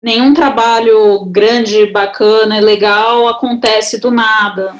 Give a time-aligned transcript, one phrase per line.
[0.00, 4.72] Nenhum trabalho grande, bacana e legal acontece do nada.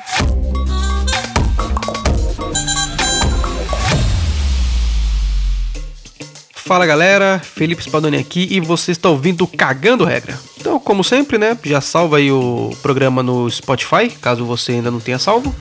[6.54, 10.38] Fala galera, Felipe Spadoni aqui e você está ouvindo Cagando Regra.
[10.56, 15.00] Então, como sempre, né, já salva aí o programa no Spotify, caso você ainda não
[15.00, 15.52] tenha salvo.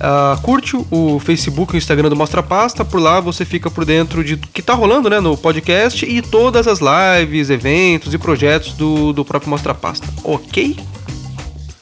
[0.00, 3.84] Uh, curte o Facebook e o Instagram do Mostra Pasta, por lá você fica por
[3.84, 8.72] dentro de que tá rolando né, no podcast e todas as lives, eventos e projetos
[8.72, 10.74] do, do próprio Mostra Pasta, ok?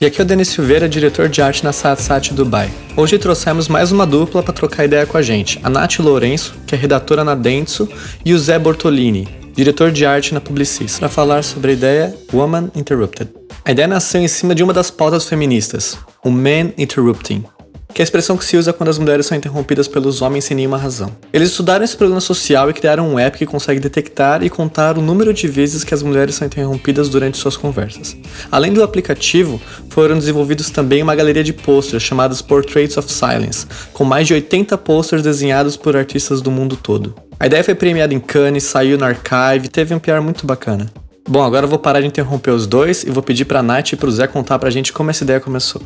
[0.01, 2.71] E aqui é o Denis Silveira, diretor de arte na Satsat Dubai.
[2.97, 6.75] Hoje trouxemos mais uma dupla para trocar ideia com a gente, a Nath Lourenço, que
[6.75, 7.89] é redatora na Dentsu,
[8.25, 12.71] e o Zé Bortolini, diretor de arte na Publicis, para falar sobre a ideia Woman
[12.75, 13.31] Interrupted.
[13.65, 17.45] A ideia nasceu em cima de uma das pautas feministas, o Man Interrupting,
[17.93, 20.57] que é a expressão que se usa quando as mulheres são interrompidas pelos homens sem
[20.57, 21.11] nenhuma razão.
[21.33, 25.03] Eles estudaram esse problema social e criaram um app que consegue detectar e contar o
[25.03, 28.17] número de vezes que as mulheres são interrompidas durante suas conversas.
[28.51, 34.05] Além do aplicativo, foram desenvolvidos também uma galeria de posters chamados Portraits of Silence, com
[34.05, 37.15] mais de 80 posters desenhados por artistas do mundo todo.
[37.41, 40.91] A ideia foi premiada em Cannes, saiu no Archive teve um PR muito bacana.
[41.29, 43.97] Bom, agora eu vou parar de interromper os dois e vou pedir pra Nath e
[43.97, 45.83] pro Zé contar pra gente como essa ideia começou.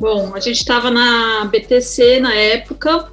[0.00, 3.10] Bom, a gente estava na BTC na época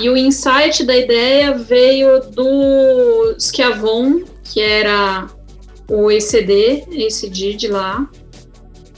[0.00, 5.26] e o insight da ideia veio do Schiavon, que era
[5.86, 8.08] o ECD, ECD de lá,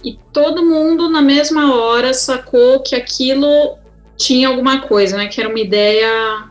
[0.05, 3.77] e todo mundo na mesma hora sacou que aquilo
[4.17, 5.27] tinha alguma coisa, né?
[5.27, 6.49] Que era uma ideia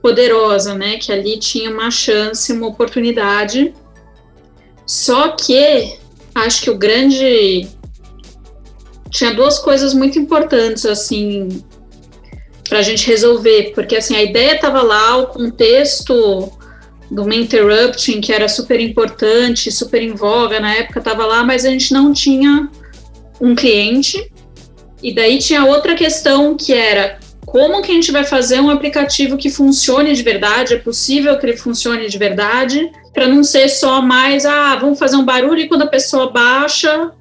[0.00, 0.96] poderosa, né?
[0.98, 3.74] Que ali tinha uma chance, uma oportunidade.
[4.86, 5.98] Só que
[6.34, 7.68] acho que o grande
[9.10, 11.62] tinha duas coisas muito importantes, assim,
[12.68, 16.52] para a gente resolver, porque, assim, a ideia estava lá, o contexto
[17.10, 21.64] do main interrupting, que era super importante, super em voga na época, estava lá, mas
[21.64, 22.68] a gente não tinha
[23.40, 24.30] um cliente.
[25.02, 29.36] E daí tinha outra questão que era como que a gente vai fazer um aplicativo
[29.36, 30.74] que funcione de verdade?
[30.74, 32.90] É possível que ele funcione de verdade?
[33.14, 37.12] Para não ser só mais, ah, vamos fazer um barulho e quando a pessoa baixa,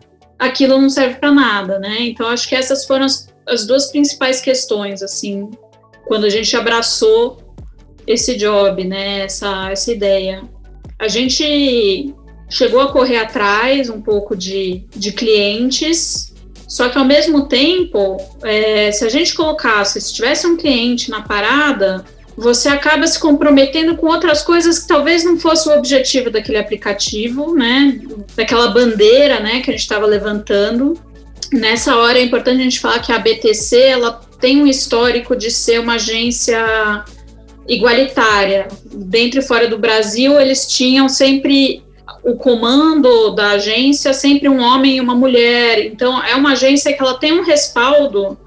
[0.46, 1.98] aquilo não serve para nada, né?
[2.02, 5.50] Então acho que essas foram as, as duas principais questões, assim,
[6.08, 7.38] quando a gente abraçou
[8.08, 9.22] esse job, né?
[9.22, 10.44] Essa, essa ideia.
[11.00, 12.14] A gente
[12.50, 16.34] chegou a correr atrás um pouco de, de clientes,
[16.68, 21.22] só que ao mesmo tempo, é, se a gente colocasse, se tivesse um cliente na
[21.22, 22.06] parada,
[22.38, 27.56] você acaba se comprometendo com outras coisas que talvez não fosse o objetivo daquele aplicativo,
[27.56, 28.00] né?
[28.36, 31.00] Daquela bandeira, né, que a gente estava levantando.
[31.54, 35.50] Nessa hora é importante a gente falar que a BTC ela tem um histórico de
[35.50, 37.06] ser uma agência
[37.68, 38.68] igualitária.
[38.92, 41.84] Dentro e fora do Brasil, eles tinham sempre
[42.24, 45.86] o comando da agência, sempre um homem e uma mulher.
[45.86, 48.38] Então, é uma agência que ela tem um respaldo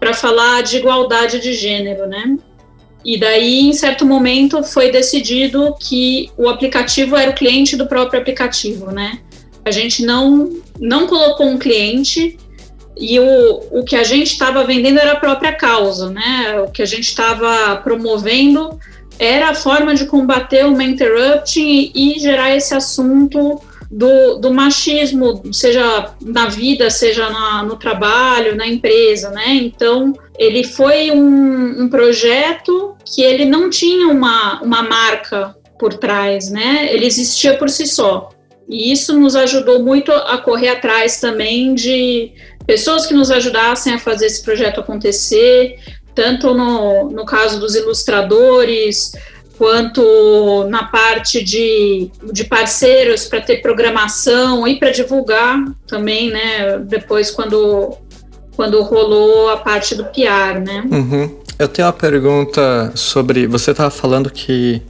[0.00, 2.36] para falar de igualdade de gênero, né?
[3.04, 8.20] E daí, em certo momento, foi decidido que o aplicativo era o cliente do próprio
[8.20, 9.20] aplicativo, né?
[9.64, 12.38] A gente não, não colocou um cliente
[12.96, 16.60] e o, o que a gente estava vendendo era a própria causa, né?
[16.66, 18.78] O que a gente estava promovendo
[19.18, 23.60] era a forma de combater o interrupting e, e gerar esse assunto
[23.90, 29.54] do, do machismo, seja na vida, seja na, no trabalho, na empresa, né?
[29.54, 36.50] Então, ele foi um, um projeto que ele não tinha uma, uma marca por trás,
[36.50, 36.88] né?
[36.92, 38.28] Ele existia por si só.
[38.68, 42.32] E isso nos ajudou muito a correr atrás também de
[42.66, 45.78] pessoas que nos ajudassem a fazer esse projeto acontecer,
[46.14, 49.12] tanto no, no caso dos ilustradores,
[49.58, 56.78] quanto na parte de, de parceiros para ter programação e para divulgar também, né?
[56.78, 57.98] Depois quando
[58.54, 60.84] quando rolou a parte do PR, né?
[60.90, 61.38] Uhum.
[61.58, 63.46] Eu tenho uma pergunta sobre.
[63.46, 64.82] Você estava falando que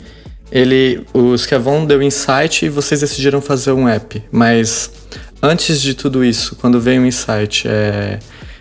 [0.51, 4.91] ele, o Scavon deu insight e vocês decidiram fazer um app, mas
[5.43, 8.19] antes de tudo isso, quando veio o insight, é,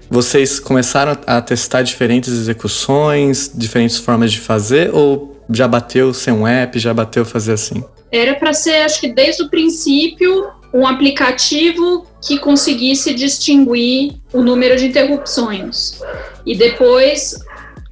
[0.10, 6.47] vocês começaram a testar diferentes execuções, diferentes formas de fazer, ou já bateu ser um
[6.47, 7.83] app, já bateu fazer assim?
[8.11, 14.75] Era para ser, acho que desde o princípio, um aplicativo que conseguisse distinguir o número
[14.75, 15.99] de interrupções.
[16.45, 17.38] E depois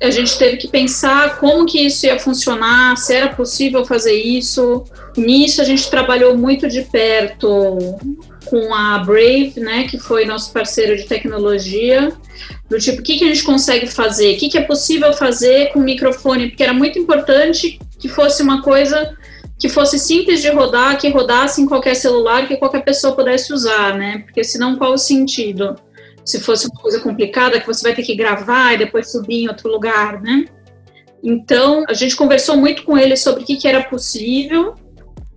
[0.02, 4.84] a gente teve que pensar como que isso ia funcionar, se era possível fazer isso.
[5.16, 7.98] Nisso a gente trabalhou muito de perto
[8.46, 12.12] com a Brave, né, que foi nosso parceiro de tecnologia,
[12.70, 15.72] do tipo, o que, que a gente consegue fazer, o que, que é possível fazer
[15.72, 19.16] com o microfone, porque era muito importante que fosse uma coisa
[19.60, 23.98] que fosse simples de rodar, que rodasse em qualquer celular, que qualquer pessoa pudesse usar,
[23.98, 24.20] né?
[24.26, 25.76] Porque senão qual o sentido?
[26.26, 29.48] Se fosse uma coisa complicada que você vai ter que gravar e depois subir em
[29.48, 30.46] outro lugar, né?
[31.24, 34.76] Então, a gente conversou muito com ele sobre o que, que era possível.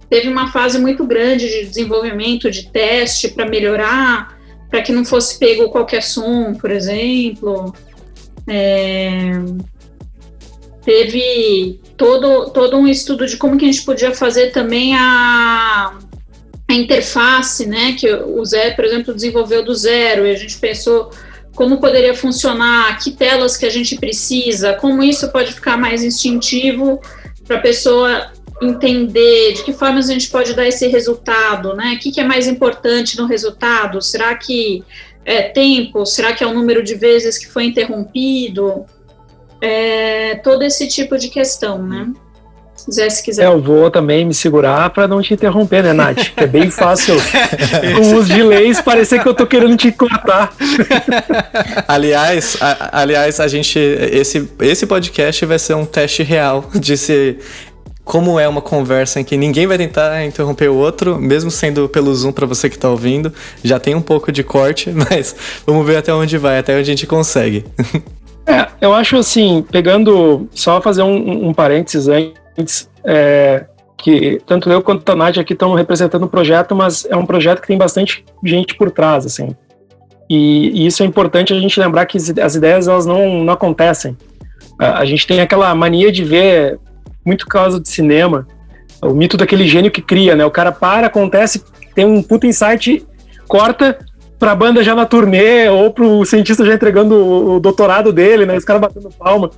[0.08, 4.38] Teve uma fase muito grande de desenvolvimento, de teste para melhorar,
[4.70, 7.74] para que não fosse pego qualquer som, por exemplo.
[8.46, 9.32] É,
[10.84, 15.98] teve todo, todo um estudo de como que a gente podia fazer também a,
[16.66, 21.10] a interface, né, que o Zé, por exemplo, desenvolveu do zero, e a gente pensou
[21.54, 27.00] como poderia funcionar, que telas que a gente precisa, como isso pode ficar mais instintivo
[27.46, 31.94] para a pessoa entender de que formas a gente pode dar esse resultado, né?
[31.96, 34.02] O que, que é mais importante no resultado?
[34.02, 34.84] Será que
[35.24, 36.04] é tempo?
[36.04, 38.84] Será que é o número de vezes que foi interrompido?
[39.60, 42.12] É, todo esse tipo de questão, né?
[42.90, 43.44] Zé, se quiser.
[43.44, 46.32] É, eu vou também me segurar para não te interromper, né, Nath?
[46.36, 47.16] É bem fácil,
[47.96, 50.52] com os delays, parecer que eu tô querendo te cortar.
[51.88, 53.78] aliás, a, aliás, a gente.
[53.78, 57.38] Esse, esse podcast vai ser um teste real de se
[58.08, 62.12] como é uma conversa em que ninguém vai tentar interromper o outro, mesmo sendo pelo
[62.14, 63.30] Zoom para você que está ouvindo,
[63.62, 66.84] já tem um pouco de corte, mas vamos ver até onde vai, até onde a
[66.94, 67.66] gente consegue.
[68.46, 73.66] É, eu acho assim, pegando, só fazer um, um parênteses antes, é,
[73.98, 77.60] que tanto eu quanto a Nádia aqui estão representando o projeto, mas é um projeto
[77.60, 79.54] que tem bastante gente por trás, assim.
[80.30, 84.16] E, e isso é importante a gente lembrar que as ideias, elas não, não acontecem.
[84.78, 86.78] A, a gente tem aquela mania de ver
[87.28, 88.46] muito causa de cinema,
[89.02, 90.44] o mito daquele gênio que cria, né?
[90.44, 91.62] O cara para, acontece,
[91.94, 93.06] tem um puta insight,
[93.46, 93.98] corta
[94.38, 98.56] pra banda já na turnê, ou pro cientista já entregando o, doutorado dele, né?
[98.56, 99.50] Os caras batendo palma.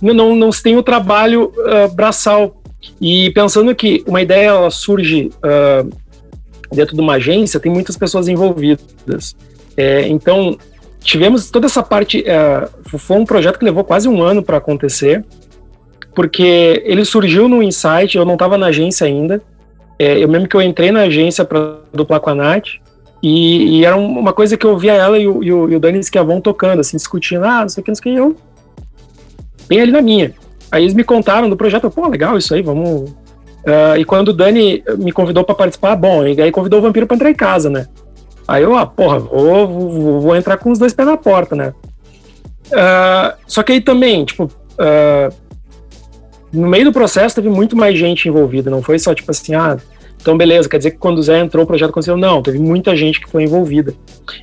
[0.00, 2.62] Não, não, não se tem o trabalho uh, braçal.
[3.00, 5.90] E pensando que uma ideia ela surge uh,
[6.72, 9.34] dentro de uma agência, tem muitas pessoas envolvidas.
[9.76, 10.56] É, então,
[11.00, 12.20] tivemos toda essa parte.
[12.22, 15.24] Uh, foi um projeto que levou quase um ano para acontecer
[16.16, 19.40] porque ele surgiu no Insight, eu não estava na agência ainda.
[19.98, 22.68] É, eu mesmo que eu entrei na agência para duplar com a Nath,
[23.22, 25.80] e, e, era uma coisa que eu via ela e o, e o, e o
[25.80, 28.36] Dani Schiavon tocando, assim, discutindo, ah, não sei o que, não sei o que, eu
[29.68, 30.32] bem ali na minha.
[30.70, 33.10] Aí eles me contaram do projeto, pô, legal isso aí, vamos...
[33.10, 37.06] Uh, e quando o Dani me convidou para participar, bom, e aí convidou o Vampiro
[37.06, 37.88] para entrar em casa, né?
[38.46, 41.74] Aí eu, ah, porra, vou, vou, vou entrar com os dois pés na porta, né?
[42.68, 45.34] Uh, só que aí também, tipo, uh,
[46.52, 49.76] no meio do processo teve muito mais gente envolvida, não foi só tipo assim, ah,
[50.20, 52.16] então beleza, quer dizer que quando o Zé entrou o projeto aconteceu?
[52.16, 53.94] Não, teve muita gente que foi envolvida.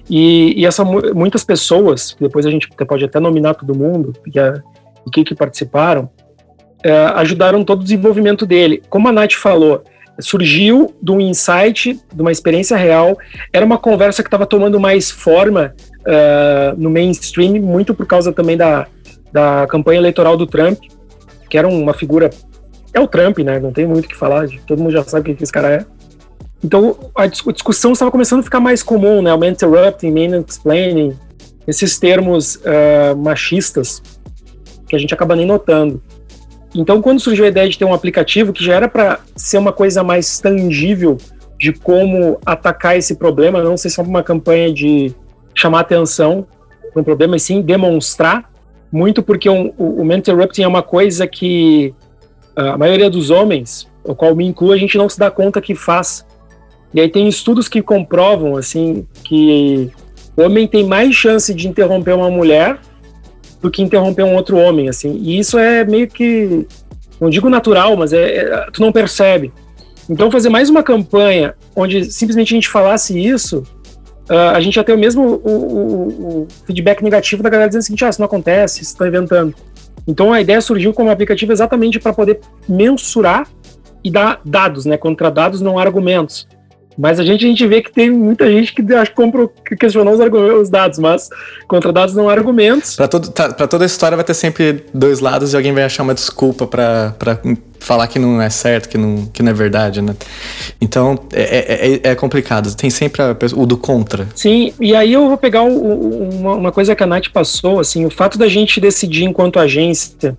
[0.09, 4.61] E, e essa, muitas pessoas, depois a gente pode até nominar todo mundo, e, a,
[5.11, 6.09] que, que participaram,
[6.83, 8.81] é, ajudaram todo o desenvolvimento dele.
[8.89, 9.83] Como a Nath falou,
[10.19, 13.17] surgiu de um insight, de uma experiência real,
[13.51, 18.55] era uma conversa que estava tomando mais forma uh, no mainstream, muito por causa também
[18.55, 18.87] da,
[19.31, 20.79] da campanha eleitoral do Trump,
[21.53, 22.31] que era uma figura.
[22.91, 23.59] É o Trump, né?
[23.59, 25.85] Não tem muito o que falar, todo mundo já sabe o que esse cara é.
[26.63, 29.31] Então a discussão estava começando a ficar mais comum, né?
[29.31, 31.15] O interrupting, man explaining,
[31.67, 34.01] esses termos uh, machistas
[34.87, 36.01] que a gente acaba nem notando.
[36.73, 39.71] Então, quando surgiu a ideia de ter um aplicativo que já era para ser uma
[39.71, 41.19] coisa mais tangível
[41.59, 45.13] de como atacar esse problema, não ser só uma campanha de
[45.53, 46.47] chamar atenção
[46.91, 48.51] para um problema, e sim demonstrar
[48.93, 51.95] muito porque um, o, o interrupting é uma coisa que
[52.55, 55.73] a maioria dos homens, o qual me inclui, a gente não se dá conta que
[55.73, 56.23] faz.
[56.93, 59.89] E aí tem estudos que comprovam assim que
[60.37, 62.79] o homem tem mais chance de interromper uma mulher
[63.59, 65.17] do que interromper um outro homem, assim.
[65.23, 66.67] E isso é meio que,
[67.19, 69.51] não digo natural, mas é, é tu não percebe.
[70.07, 73.63] Então fazer mais uma campanha onde simplesmente a gente falasse isso
[74.29, 77.81] uh, a gente já tem o mesmo o, o, o, feedback negativo da galera dizendo
[77.81, 79.53] o seguinte, ah, isso não acontece, isso está inventando.
[80.07, 83.47] Então a ideia surgiu como aplicativo exatamente para poder mensurar
[84.03, 84.97] e dar dados, né?
[84.97, 86.47] Contra dados não argumentos.
[86.97, 89.11] Mas a gente, a gente vê que tem muita gente que acho,
[89.65, 91.29] que questionou os, os dados, mas
[91.67, 92.95] contra dados não há argumentos.
[92.95, 96.13] Para tá, toda a história vai ter sempre dois lados e alguém vai achar uma
[96.13, 97.15] desculpa para
[97.83, 100.15] falar que não é certo, que não, que não é verdade, né?
[100.79, 102.73] Então é, é, é, é complicado.
[102.75, 104.27] Tem sempre a, o do contra.
[104.33, 108.05] Sim, e aí eu vou pegar o, uma, uma, coisa que a Nath passou, assim,
[108.05, 110.35] o fato da gente decidir enquanto agência.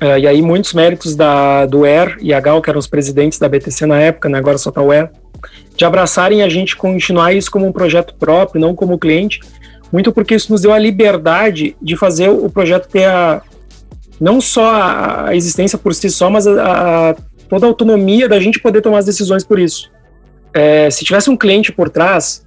[0.00, 3.38] Uh, e aí muitos méritos da, do ER e a Gal, que eram os presidentes
[3.38, 4.38] da BTC na época, né?
[4.38, 5.10] Agora só tá o ER
[5.76, 9.40] de abraçarem a gente continuar isso como um projeto próprio, não como cliente,
[9.92, 13.42] muito porque isso nos deu a liberdade de fazer o projeto ter a,
[14.20, 17.16] não só a, existência por si só, mas a, a
[17.48, 19.90] toda a autonomia da gente poder tomar as decisões por isso.
[20.52, 22.44] É, se tivesse um cliente por trás,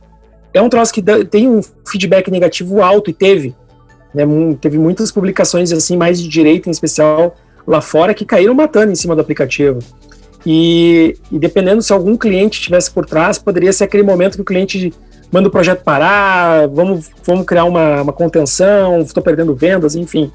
[0.54, 3.56] é um troço que tem um feedback negativo alto e teve.
[4.14, 4.24] Né,
[4.60, 7.36] teve muitas publicações assim, mais de direita em especial
[7.68, 9.80] lá fora, que caíram matando em cima do aplicativo.
[10.46, 14.46] E, e dependendo se algum cliente estivesse por trás, poderia ser aquele momento que o
[14.46, 14.94] cliente
[15.32, 20.32] manda o projeto parar, vamos, vamos criar uma, uma contenção, estou perdendo vendas, enfim.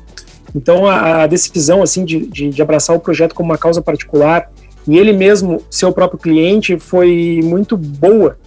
[0.54, 4.50] Então a, a decisão assim de, de, de, abraçar o projeto como uma causa particular
[4.86, 8.38] e ele mesmo ser o próprio cliente foi muito boa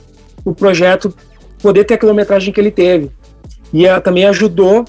[0.45, 1.13] o projeto
[1.61, 3.11] poder ter a quilometragem que ele teve.
[3.73, 4.85] E a, também ajudou,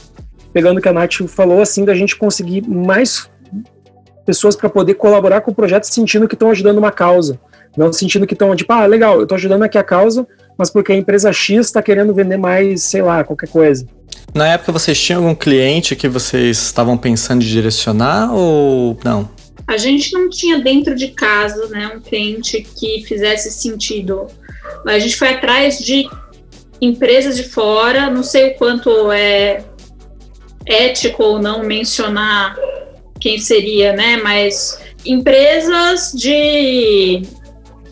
[0.59, 3.31] pegando o que a Nath falou, assim, da gente conseguir mais
[4.27, 7.39] pessoas para poder colaborar com o projeto sentindo que estão ajudando uma causa.
[7.77, 10.27] Não sentindo que estão, tipo, ah, legal, eu estou ajudando aqui a causa,
[10.59, 13.87] mas porque a empresa X está querendo vender mais, sei lá, qualquer coisa.
[14.35, 19.31] Na época vocês tinham algum cliente que vocês estavam pensando em direcionar ou não?
[19.65, 24.27] A gente não tinha dentro de casa, né, um cliente que fizesse sentido.
[24.85, 26.11] A gente foi atrás de
[26.81, 29.63] empresas de fora, não sei o quanto é
[30.69, 32.57] ético ou não mencionar
[33.19, 37.23] quem seria, né, mas empresas de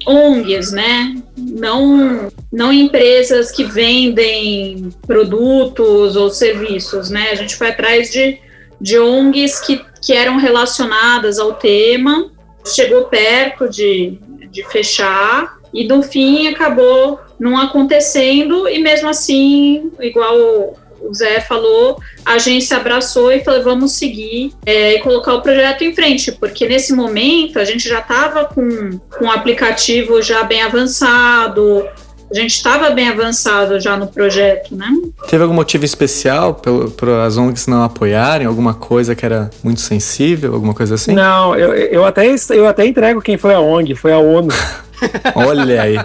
[0.07, 1.17] ONGs, né?
[1.37, 7.31] Não, não empresas que vendem produtos ou serviços, né?
[7.33, 8.39] A gente foi atrás de,
[8.81, 12.31] de ONGs que, que eram relacionadas ao tema,
[12.65, 14.19] chegou perto de,
[14.51, 20.75] de fechar e no fim acabou não acontecendo e mesmo assim, igual
[21.09, 25.83] o Zé falou, a agência abraçou e falou: vamos seguir é, e colocar o projeto
[25.85, 30.63] em frente, porque nesse momento a gente já estava com, com o aplicativo já bem
[30.63, 31.87] avançado,
[32.31, 34.89] a gente estava bem avançado já no projeto, né?
[35.29, 36.61] Teve algum motivo especial
[36.97, 38.47] para as ONGs não apoiarem?
[38.47, 40.53] Alguma coisa que era muito sensível?
[40.53, 41.13] Alguma coisa assim?
[41.15, 44.53] Não, eu, eu, até, eu até entrego quem foi a ONG, foi a ONU.
[45.37, 45.99] Olha aí.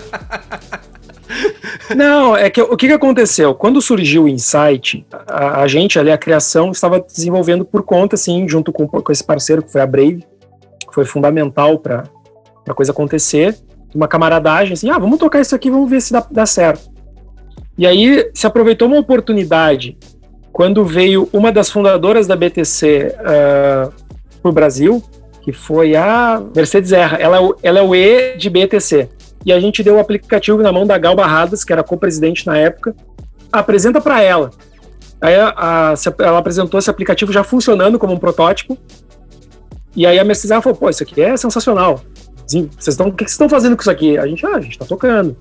[1.96, 3.54] Não, é que o que, que aconteceu?
[3.54, 8.48] Quando surgiu o Insight, a, a, gente ali, a criação, estava desenvolvendo por conta, assim,
[8.48, 10.26] junto com, com esse parceiro que foi a Brave,
[10.88, 12.04] que foi fundamental para
[12.68, 13.56] a coisa acontecer.
[13.94, 16.90] Uma camaradagem, assim, ah, vamos tocar isso aqui, vamos ver se dá, dá certo.
[17.78, 19.98] E aí se aproveitou uma oportunidade
[20.52, 23.94] quando veio uma das fundadoras da BTC uh,
[24.42, 25.04] para o Brasil,
[25.42, 27.18] que foi a Mercedes Erra.
[27.18, 29.10] Ela, é ela é o E de BTC
[29.46, 32.58] e a gente deu o aplicativo na mão da Gal Barradas, que era co-presidente na
[32.58, 32.96] época,
[33.52, 34.52] apresenta para ela.
[35.20, 38.78] Aí a, a, ela apresentou esse aplicativo já funcionando como um protótipo,
[39.96, 42.02] e aí a Mercedes falou, pô, isso aqui é sensacional.
[42.48, 44.18] vocês estão, o que vocês estão fazendo com isso aqui?
[44.18, 45.36] A gente, ah, a gente está tocando.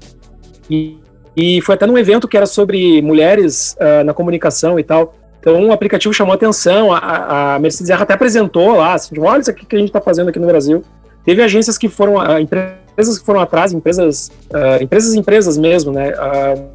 [0.68, 0.98] E,
[1.36, 5.14] e foi até num evento que era sobre mulheres uh, na comunicação e tal.
[5.38, 9.64] Então o aplicativo chamou atenção, a, a Mercedes até apresentou lá, assim, olha isso aqui
[9.64, 10.82] que a gente está fazendo aqui no Brasil.
[11.24, 12.74] Teve agências que foram, uh, empresas
[13.08, 16.10] que foram atrás, empresas, uh, empresas, empresas mesmo, né?
[16.10, 16.68] Uh,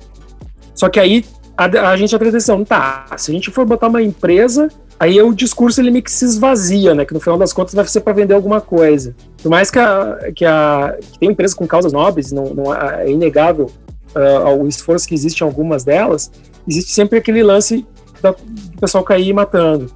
[0.74, 1.25] só que aí
[1.58, 4.67] a, a gente tem atenção, tá, se a gente for botar uma empresa,
[5.00, 7.05] aí o discurso ele meio que se esvazia, né?
[7.05, 9.15] Que no final das contas vai ser para vender alguma coisa.
[9.41, 13.10] Por mais que, a, que, a, que tem empresas com causas nobres, não, não é
[13.10, 13.72] inegável
[14.15, 16.32] uh, o esforço que existe em algumas delas,
[16.67, 17.86] existe sempre aquele lance
[18.22, 19.91] da, do pessoal cair matando.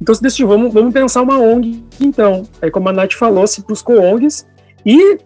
[0.00, 2.42] Então se decidiu, vamos, vamos pensar uma ONG então.
[2.60, 4.46] Aí como a Nath falou, se buscou ONGs
[4.84, 5.18] e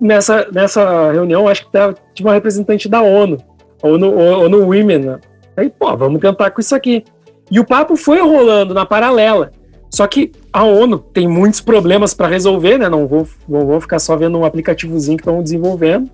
[0.00, 1.70] nessa, nessa reunião, acho que
[2.14, 3.38] tinha uma representante da ONU,
[3.82, 4.98] ONU, ONU Women.
[4.98, 5.18] Né?
[5.56, 7.04] Aí, pô, vamos tentar com isso aqui.
[7.50, 9.52] E o papo foi rolando na paralela.
[9.90, 12.88] Só que a ONU tem muitos problemas para resolver, né?
[12.88, 16.10] Não vou, não vou ficar só vendo um aplicativozinho que estão desenvolvendo.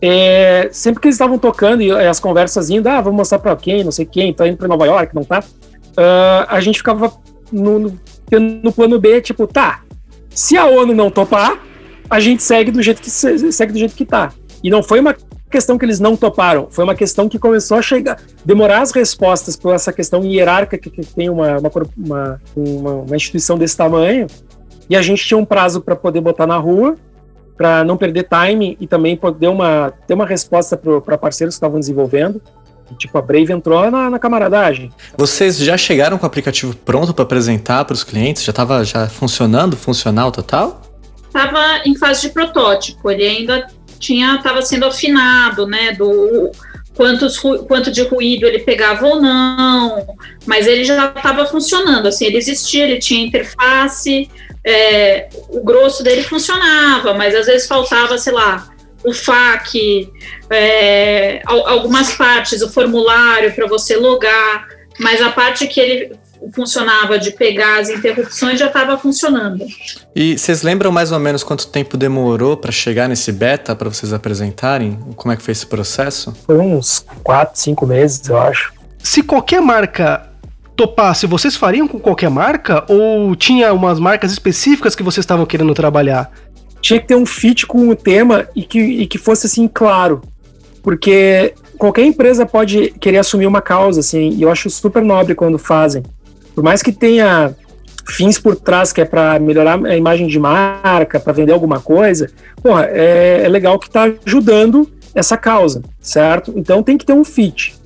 [0.00, 3.82] É, sempre que eles estavam tocando e as conversas indo, ah, vamos mostrar para quem,
[3.82, 5.40] não sei quem, tá indo para Nova York, não tá?
[5.40, 7.12] Uh, a gente ficava
[7.50, 7.98] no, no,
[8.62, 9.82] no plano B, tipo, tá,
[10.30, 11.58] se a ONU não topar,
[12.10, 14.32] a gente segue do jeito que segue do jeito que tá.
[14.62, 15.14] E não foi uma
[15.50, 19.56] questão que eles não toparam, foi uma questão que começou a chegar, demorar as respostas
[19.56, 24.26] por essa questão hierárquica que, tem uma, uma, uma, uma instituição desse tamanho,
[24.90, 26.96] e a gente tinha um prazo para poder botar na rua,
[27.56, 31.80] para não perder time e também poder uma, ter uma resposta para parceiros que estavam
[31.80, 32.40] desenvolvendo.
[32.96, 34.90] Tipo, a Brave entrou na, na, camaradagem.
[35.16, 38.42] Vocês já chegaram com o aplicativo pronto para apresentar para os clientes?
[38.42, 40.80] Já estava já funcionando, funcional total?
[41.28, 43.68] Estava em fase de protótipo, ele ainda
[43.98, 46.50] tinha estava sendo afinado, né, do
[46.94, 52.36] quantos quanto de ruído ele pegava ou não, mas ele já estava funcionando, assim, ele
[52.36, 54.28] existia, ele tinha interface,
[54.64, 58.68] é, o grosso dele funcionava, mas às vezes faltava, sei lá,
[59.04, 60.10] o FAQ,
[60.50, 64.66] é, algumas partes, o formulário para você logar,
[64.98, 66.18] mas a parte que ele
[66.52, 69.66] funcionava de pegar as interrupções já estava funcionando.
[70.14, 74.12] E vocês lembram mais ou menos quanto tempo demorou para chegar nesse beta para vocês
[74.12, 74.98] apresentarem?
[75.16, 76.34] Como é que foi esse processo?
[76.46, 78.72] Foi uns 4, 5 meses, eu acho.
[79.02, 80.28] Se qualquer marca
[80.76, 82.84] topasse, vocês fariam com qualquer marca?
[82.88, 86.30] Ou tinha umas marcas específicas que vocês estavam querendo trabalhar?
[86.80, 90.22] Tinha que ter um fit com o tema e que, e que fosse assim claro.
[90.82, 95.58] Porque qualquer empresa pode querer assumir uma causa, assim, e eu acho super nobre quando
[95.58, 96.02] fazem.
[96.58, 97.54] Por mais que tenha
[98.04, 102.32] fins por trás, que é para melhorar a imagem de marca, para vender alguma coisa,
[102.60, 106.52] porra, é, é legal que está ajudando essa causa, certo?
[106.56, 107.76] Então tem que ter um fit.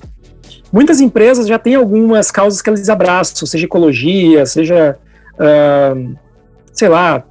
[0.71, 4.97] Muitas empresas já têm algumas causas que eles abraçam, seja ecologia, seja,
[5.35, 6.15] uh,
[6.73, 7.23] sei lá,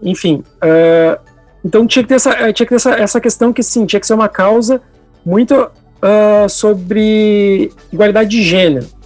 [0.00, 0.44] enfim.
[0.62, 1.18] Uh,
[1.64, 4.06] então tinha que ter, essa, tinha que ter essa, essa questão que sim, tinha que
[4.06, 4.80] ser uma causa
[5.26, 8.96] muito uh, sobre igualdade de gênero.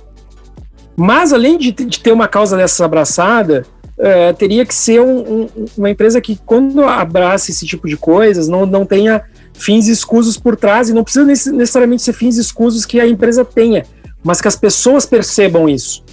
[0.96, 3.64] Mas além de, de ter uma causa dessa abraçada,
[3.98, 8.48] uh, teria que ser um, um, uma empresa que, quando abraça esse tipo de coisas,
[8.48, 9.22] não, não tenha
[9.54, 13.84] fins escusos por trás, e não precisa necessariamente ser fins escusos que a empresa tenha,
[14.22, 16.04] mas que as pessoas percebam isso.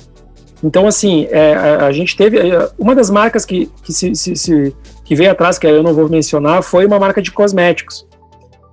[0.63, 2.37] Então, assim, é, a, a, gente teve.
[2.37, 5.93] É, uma das marcas que, que, se, se, se, que veio atrás, que eu não
[5.93, 8.05] vou mencionar, foi uma marca de cosméticos.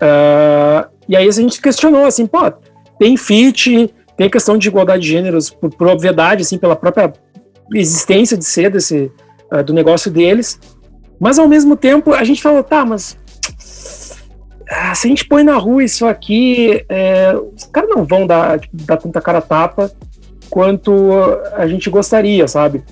[0.02, 2.52] Uh, e aí a gente questionou, assim, pô,
[2.98, 7.12] tem fit, tem questão de igualdade de gêneros por, por obviedade, assim, pela própria
[7.74, 9.10] existência de ser desse,
[9.52, 10.58] uh, do negócio deles.
[11.18, 13.16] Mas ao mesmo tempo a gente falou, tá, mas
[14.68, 18.58] ah, se a gente põe na rua isso aqui, é, os caras não vão dar,
[18.58, 19.90] tipo, dar tanta cara tapa
[20.50, 20.92] quanto
[21.54, 22.82] a gente gostaria, sabe?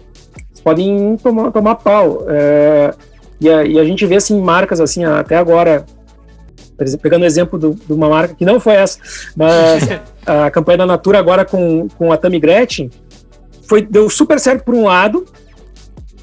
[0.62, 2.25] Podem tomar, tomar pau.
[2.28, 2.95] É,
[3.40, 5.85] e, a, e, a, gente vê assim marcas assim até agora
[7.02, 8.99] pegando o exemplo do, de uma marca que não foi essa,
[9.37, 9.83] mas
[10.26, 12.90] a campanha da Natura agora com, com a Tammy Gretchen
[13.66, 15.25] foi, deu super certo por um lado.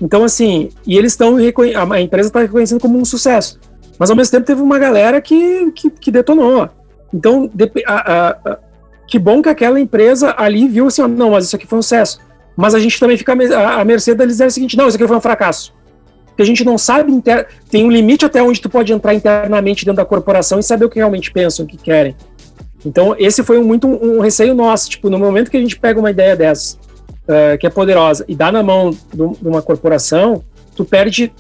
[0.02, 3.60] Então, assim, e eles estão, a empresa está reconhecendo como um sucesso.
[4.00, 6.70] Mas ao mesmo tempo teve uma galera que, que, que detonou.
[7.14, 7.50] Então,
[7.86, 8.60] a, a, a,
[9.08, 12.20] que bom que aquela empresa ali viu assim, não, mas isso aqui foi um sucesso.
[12.56, 15.18] Mas a gente também fica à mercê deles dizer o seguinte, não, isso aqui foi
[15.18, 15.74] um fracasso
[16.36, 17.48] que a gente não sabe, inter...
[17.70, 20.90] tem um limite até onde tu pode entrar internamente dentro da corporação e saber o
[20.90, 22.16] que realmente pensam, o que querem.
[22.86, 26.00] Então, esse foi muito um, um receio nosso, tipo, no momento que a gente pega
[26.00, 30.44] uma ideia dessa, uh, que é poderosa, e dá na mão de uma corporação,
[30.76, 31.32] tu perde,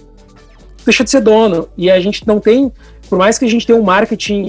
[0.86, 2.71] deixa de ser dono, e a gente não tem,
[3.10, 4.43] por mais que a gente tenha um marketing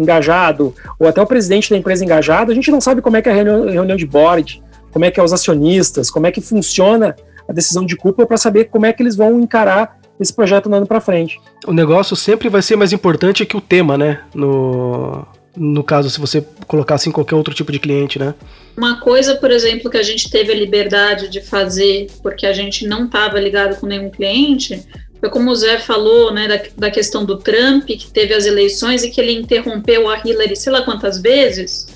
[0.00, 3.28] engajado, ou até o presidente da empresa engajado, a gente não sabe como é que
[3.28, 6.40] é a reunião, reunião de board, como é que é os acionistas, como é que
[6.40, 7.14] funciona
[7.48, 10.86] a decisão de cúpula para saber como é que eles vão encarar esse projeto andando
[10.86, 11.38] para frente.
[11.66, 14.20] O negócio sempre vai ser mais importante que o tema, né?
[14.34, 15.26] No,
[15.56, 18.34] no caso, se você colocasse em qualquer outro tipo de cliente, né?
[18.76, 22.86] Uma coisa, por exemplo, que a gente teve a liberdade de fazer porque a gente
[22.86, 24.86] não estava ligado com nenhum cliente,
[25.18, 29.02] foi como o Zé falou, né, da, da questão do Trump, que teve as eleições
[29.02, 31.86] e que ele interrompeu a Hillary sei lá quantas vezes.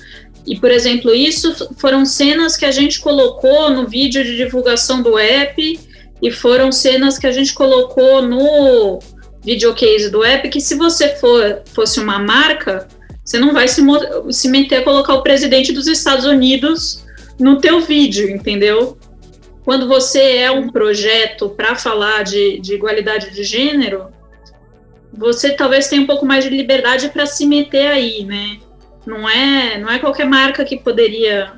[0.45, 5.17] E, por exemplo, isso foram cenas que a gente colocou no vídeo de divulgação do
[5.17, 5.79] app
[6.21, 8.99] e foram cenas que a gente colocou no
[9.43, 12.87] videocase do app, que se você for, fosse uma marca,
[13.31, 13.81] você não vai se,
[14.29, 17.05] se meter a colocar o presidente dos Estados Unidos
[17.39, 18.97] no teu vídeo, entendeu?
[19.63, 24.07] Quando você é um projeto para falar de, de igualdade de gênero,
[25.13, 28.57] você talvez tenha um pouco mais de liberdade para se meter aí, né?
[29.05, 31.53] Não é, não é qualquer marca que poderia.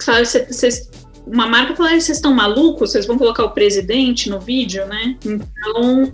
[0.00, 0.90] Sabe, cês,
[1.26, 2.92] uma marca falar, vocês estão malucos?
[2.92, 5.16] Vocês vão colocar o presidente no vídeo, né?
[5.24, 6.12] Então,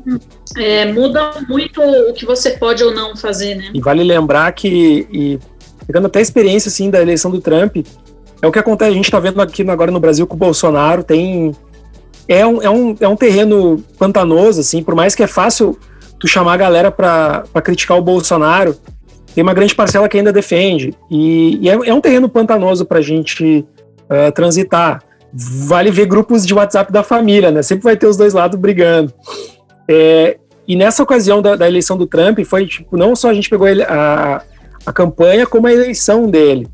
[0.56, 3.70] é, muda muito o que você pode ou não fazer, né?
[3.74, 5.38] E vale lembrar que, e,
[5.86, 7.78] pegando até a experiência, assim, da eleição do Trump,
[8.40, 11.02] é o que acontece, a gente está vendo aqui agora no Brasil com o Bolsonaro,
[11.02, 11.54] tem...
[12.28, 15.76] É um, é, um, é um terreno pantanoso, assim, por mais que é fácil
[16.20, 18.76] tu chamar a galera para criticar o Bolsonaro,
[19.34, 20.94] tem uma grande parcela que ainda defende.
[21.10, 23.64] E, e é, é, um terreno pantanoso para a gente
[24.10, 25.02] uh, transitar.
[25.32, 27.62] Vale ver grupos de WhatsApp da família, né?
[27.62, 29.12] Sempre vai ter os dois lados brigando.
[29.88, 33.48] É, e nessa ocasião da, da, eleição do Trump, foi tipo, não só a gente
[33.48, 34.42] pegou a,
[34.84, 36.68] a campanha, como a eleição dele.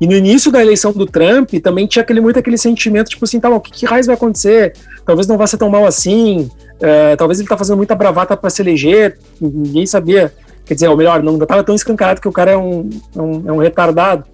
[0.00, 3.38] E no início da eleição do Trump, também tinha aquele, muito aquele sentimento, tipo assim,
[3.38, 4.72] tá, o que, que vai acontecer?
[5.04, 8.48] Talvez não vá ser tão mal assim, uh, talvez ele tá fazendo muita bravata para
[8.48, 10.32] se eleger, ninguém sabia
[10.70, 13.48] Quer dizer, ou melhor, não estava tão escancarado que o cara é um, é um,
[13.48, 14.24] é um retardado.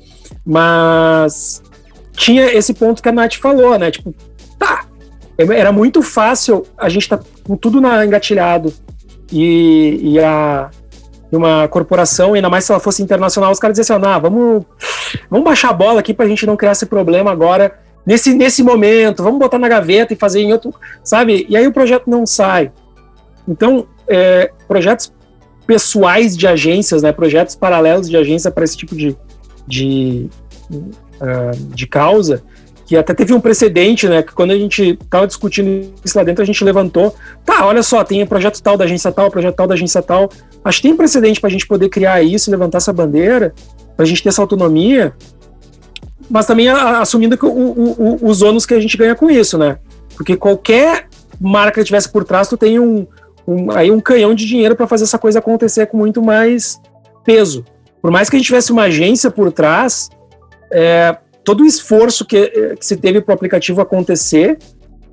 [0.45, 1.63] Mas
[2.17, 3.91] tinha esse ponto que a Nath falou, né?
[3.91, 4.15] Tipo,
[4.59, 4.85] tá,
[5.39, 8.73] era muito fácil a gente tá com tudo na, engatilhado
[9.31, 10.71] e, e a
[11.31, 14.65] uma corporação, ainda mais se ela fosse internacional, os caras diziam assim, ah, vamos,
[15.29, 19.23] vamos baixar a bola aqui pra gente não criar esse problema agora nesse, nesse momento,
[19.23, 21.45] vamos botar na gaveta e fazer em outro, sabe?
[21.49, 22.71] E aí o projeto não sai.
[23.47, 25.13] Então, é, projetos
[25.67, 29.17] pessoais de agências, né, projetos paralelos de agência para esse tipo de,
[29.67, 30.31] de,
[31.21, 32.43] uh, de causa,
[32.87, 36.43] que até teve um precedente, né, que quando a gente estava discutindo isso lá dentro,
[36.43, 39.75] a gente levantou, tá, olha só, tem projeto tal da agência tal, projeto tal da
[39.75, 40.31] agência tal,
[40.65, 43.53] acho que tem precedente para a gente poder criar isso, levantar essa bandeira,
[43.97, 45.13] para a gente ter essa autonomia,
[46.31, 49.59] mas também a, assumindo que o, o, os ônus que a gente ganha com isso,
[49.59, 49.79] né,
[50.17, 51.09] porque qualquer
[51.41, 53.05] marca que tivesse por trás, tu tem um,
[53.49, 56.81] um, aí um canhão de dinheiro para fazer essa coisa acontecer com muito mais
[57.25, 57.65] peso.
[58.01, 60.09] Por mais que a gente tivesse uma agência por trás,
[60.71, 64.59] é, todo o esforço que, que se teve para o aplicativo acontecer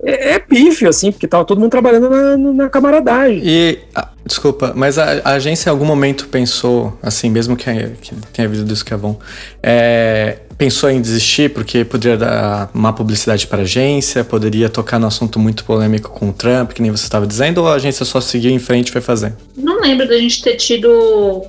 [0.03, 3.41] é, é pífio, assim, porque tava todo mundo trabalhando na, na camaradagem.
[3.43, 8.13] E, ah, desculpa, mas a, a, agência em algum momento pensou, assim, mesmo que, que
[8.33, 9.17] tenha havido isso que é bom,
[9.61, 15.07] é, pensou em desistir porque poderia dar má publicidade para a agência, poderia tocar no
[15.07, 18.19] assunto muito polêmico com o Trump, que nem você estava dizendo, ou a agência só
[18.19, 19.33] seguiu em frente e foi fazer?
[19.55, 21.45] Não lembro da gente ter tido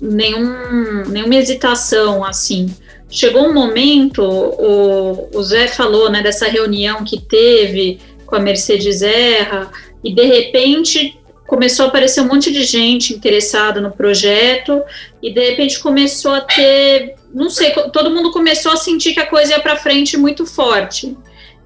[0.00, 2.70] nenhum, nenhuma hesitação, assim
[3.12, 9.02] chegou um momento, o, o Zé falou né, dessa reunião que teve com a Mercedes
[9.02, 9.70] Erra,
[10.02, 14.82] e de repente começou a aparecer um monte de gente interessada no projeto,
[15.22, 19.26] e de repente começou a ter, não sei, todo mundo começou a sentir que a
[19.26, 21.14] coisa ia para frente muito forte.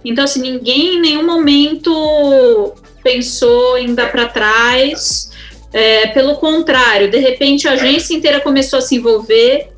[0.05, 5.31] Então, assim, ninguém em nenhum momento pensou em dar para trás.
[5.73, 9.69] É, pelo contrário, de repente a agência inteira começou a se envolver,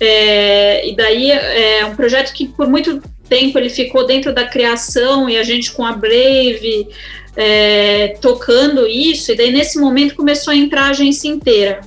[0.00, 5.28] é, e daí é um projeto que por muito tempo ele ficou dentro da criação
[5.28, 6.88] e a gente com a Brave
[7.36, 11.80] é, tocando isso, e daí nesse momento começou a entrar a agência inteira.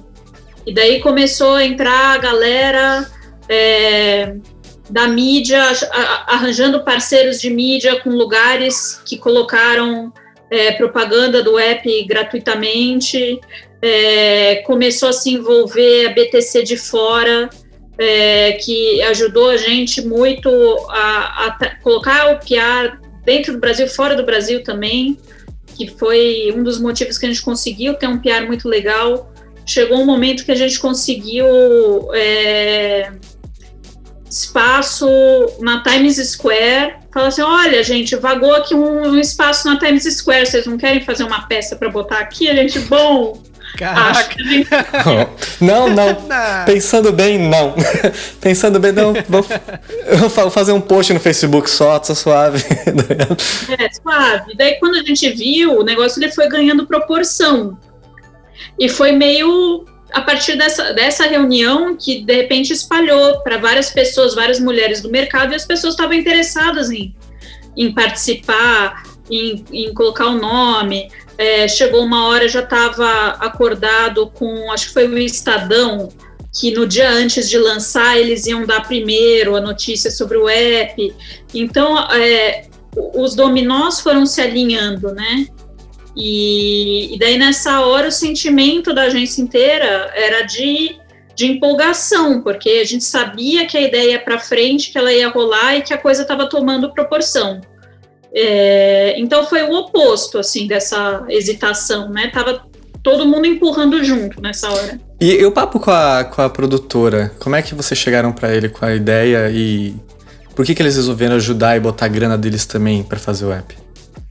[0.66, 3.10] E daí começou a entrar a galera
[3.48, 4.36] é,
[4.90, 5.62] da mídia,
[6.28, 10.12] arranjando parceiros de mídia com lugares que colocaram
[10.50, 13.40] é, propaganda do app gratuitamente,
[13.82, 17.50] é, começou a se envolver a BTC de fora,
[17.98, 20.50] é, que ajudou a gente muito
[20.90, 25.18] a, a colocar o PR dentro do Brasil, fora do Brasil também,
[25.76, 29.32] que foi um dos motivos que a gente conseguiu ter um PR muito legal.
[29.66, 31.46] Chegou um momento que a gente conseguiu
[32.14, 33.12] é,
[34.30, 35.08] espaço
[35.60, 36.96] na Times Square.
[37.14, 40.46] Fala assim: olha, gente, vagou aqui um, um espaço na Times Square.
[40.46, 42.50] Vocês não querem fazer uma peça para botar aqui?
[42.50, 43.42] A gente, bom,
[43.76, 44.36] Caraca.
[45.62, 46.18] não, não.
[46.66, 47.76] Pensando bem, não.
[48.42, 49.14] Pensando bem, não.
[49.28, 49.46] Vou,
[50.18, 52.64] vou fazer um post no Facebook só, tô suave.
[53.78, 54.56] é, suave.
[54.56, 57.78] Daí quando a gente viu, o negócio ele foi ganhando proporção.
[58.80, 64.34] E foi meio a partir dessa, dessa reunião que de repente espalhou para várias pessoas,
[64.34, 67.14] várias mulheres do mercado, e as pessoas estavam interessadas em,
[67.76, 71.10] em participar, em, em colocar o nome.
[71.38, 76.10] É, chegou uma hora, já estava acordado com, acho que foi o Estadão,
[76.60, 81.14] que no dia antes de lançar eles iam dar primeiro a notícia sobre o app.
[81.54, 82.66] Então, é,
[83.14, 85.48] os dominós foram se alinhando, né?
[86.16, 90.96] E, e, daí nessa hora o sentimento da agência inteira era de,
[91.36, 95.30] de empolgação, porque a gente sabia que a ideia ia para frente, que ela ia
[95.30, 97.62] rolar e que a coisa estava tomando proporção.
[98.40, 102.30] É, então foi o oposto assim dessa hesitação, né?
[102.32, 102.62] Tava
[103.02, 105.00] todo mundo empurrando junto nessa hora.
[105.20, 108.54] E, e o papo com a, com a produtora, como é que vocês chegaram para
[108.54, 109.96] ele com a ideia e
[110.56, 113.52] por que, que eles resolveram ajudar e botar a grana deles também para fazer o
[113.52, 113.76] app?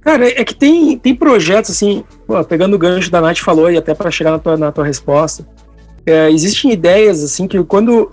[0.03, 3.77] Cara, é que tem, tem projetos assim, pô, pegando o gancho da Nath falou e
[3.77, 5.45] até para chegar na tua, na tua resposta,
[6.07, 8.09] é, existem ideias assim que quando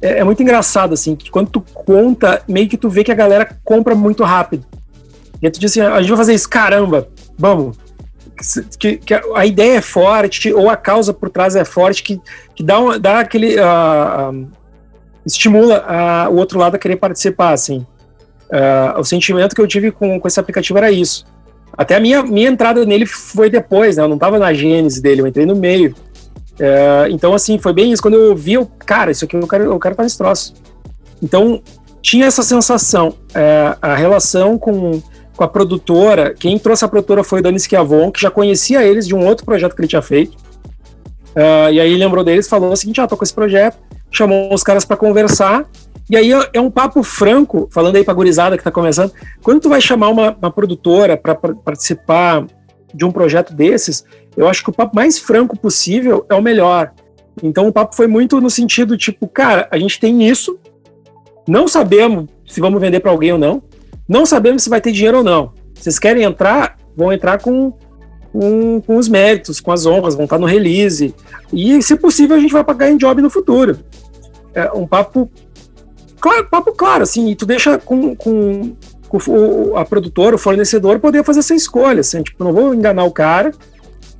[0.00, 3.14] é, é, muito engraçado assim, que quando tu conta, meio que tu vê que a
[3.14, 4.64] galera compra muito rápido.
[5.40, 7.76] E tu diz assim, a gente vai fazer isso, caramba, vamos.
[8.78, 12.20] Que, que a ideia é forte, ou a causa por trás é forte, que,
[12.54, 13.56] que dá, um, dá aquele.
[13.56, 14.46] Uh, uh,
[15.24, 17.84] estimula uh, o outro lado a querer participar, assim.
[18.96, 21.26] o sentimento que eu tive com, com esse aplicativo era isso.
[21.76, 24.04] Até a minha, minha entrada nele foi depois, né?
[24.04, 25.94] Eu não estava na gênese dele, eu entrei no meio.
[27.10, 28.00] então, assim, foi bem isso.
[28.00, 30.54] Quando eu vi, eu, cara, isso aqui eu quero, eu quero nesse troço.
[31.22, 31.60] Então,
[32.06, 33.14] tinha essa sensação.
[33.34, 35.02] É, a relação com
[35.36, 36.34] com a produtora.
[36.34, 39.44] Quem trouxe a produtora foi o Dani Schiavon, que já conhecia eles de um outro
[39.44, 40.36] projeto que ele tinha feito.
[41.36, 43.76] Uh, e aí lembrou deles, falou o seguinte: ah, tô com esse projeto,
[44.10, 45.66] chamou os caras para conversar.
[46.08, 49.12] E aí é um papo franco, falando aí pra gurizada que tá começando.
[49.42, 52.46] Quando tu vai chamar uma, uma produtora para participar
[52.94, 54.04] de um projeto desses,
[54.36, 56.92] eu acho que o papo mais franco possível é o melhor.
[57.42, 60.58] Então o papo foi muito no sentido tipo, cara, a gente tem isso,
[61.46, 63.62] não sabemos se vamos vender para alguém ou não,
[64.08, 65.52] não sabemos se vai ter dinheiro ou não.
[65.74, 66.76] Vocês querem entrar?
[66.96, 67.72] Vão entrar com,
[68.32, 71.14] com, com os méritos, com as honras, vão estar no release.
[71.52, 73.78] E, se possível, a gente vai pagar em job no futuro.
[74.54, 75.30] É um papo
[76.20, 78.74] claro, papo claro, assim, e tu deixa com, com,
[79.08, 83.04] com o, a produtora, o fornecedor, poder fazer essa escolha, assim, tipo, não vou enganar
[83.04, 83.52] o cara,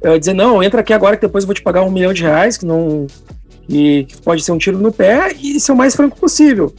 [0.05, 2.23] uh, dizer, não, entra aqui agora que depois eu vou te pagar um milhão de
[2.23, 3.07] reais, que não
[3.67, 6.73] que, que pode ser um tiro no pé, e ser o mais franco possível.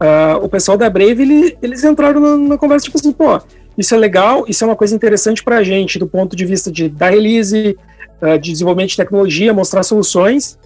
[0.00, 3.38] Uh, o pessoal da Brave, ele, eles entraram na, na, conversa, tipo assim, pô,
[3.76, 6.88] isso é legal, isso é uma coisa interessante pra gente, do ponto de vista de
[6.88, 7.76] dar release,
[8.22, 10.58] uh, de desenvolvimento de tecnologia, mostrar soluções,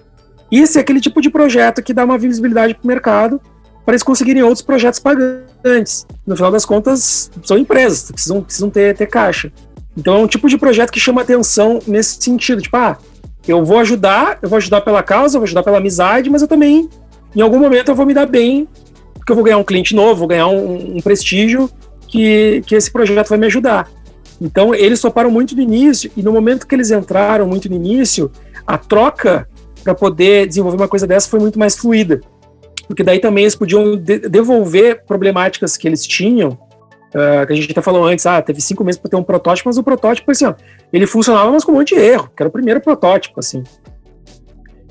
[0.51, 3.41] isso é aquele tipo de projeto que dá uma visibilidade para o mercado
[3.85, 6.07] para eles conseguirem outros projetos pagantes.
[6.27, 9.53] No final das contas, são empresas, precisam, precisam ter, ter caixa.
[9.97, 12.97] Então é um tipo de projeto que chama atenção nesse sentido, tipo, ah,
[13.47, 16.49] eu vou ajudar, eu vou ajudar pela causa, eu vou ajudar pela amizade, mas eu
[16.49, 16.89] também,
[17.37, 18.67] em algum momento, eu vou me dar bem,
[19.25, 21.71] porque eu vou ganhar um cliente novo, vou ganhar um, um prestígio
[22.07, 23.91] que, que esse projeto vai me ajudar.
[24.39, 28.31] Então, eles toparam muito no início, e no momento que eles entraram muito no início,
[28.67, 29.49] a troca
[29.83, 32.21] para poder desenvolver uma coisa dessa foi muito mais fluida.
[32.87, 37.71] Porque daí também eles podiam de devolver problemáticas que eles tinham, uh, que a gente
[37.71, 40.45] até falou antes, ah, teve cinco meses para ter um protótipo, mas o protótipo, assim,
[40.45, 40.55] ó,
[40.93, 43.63] ele funcionava, mas com um monte de erro, que era o primeiro protótipo, assim.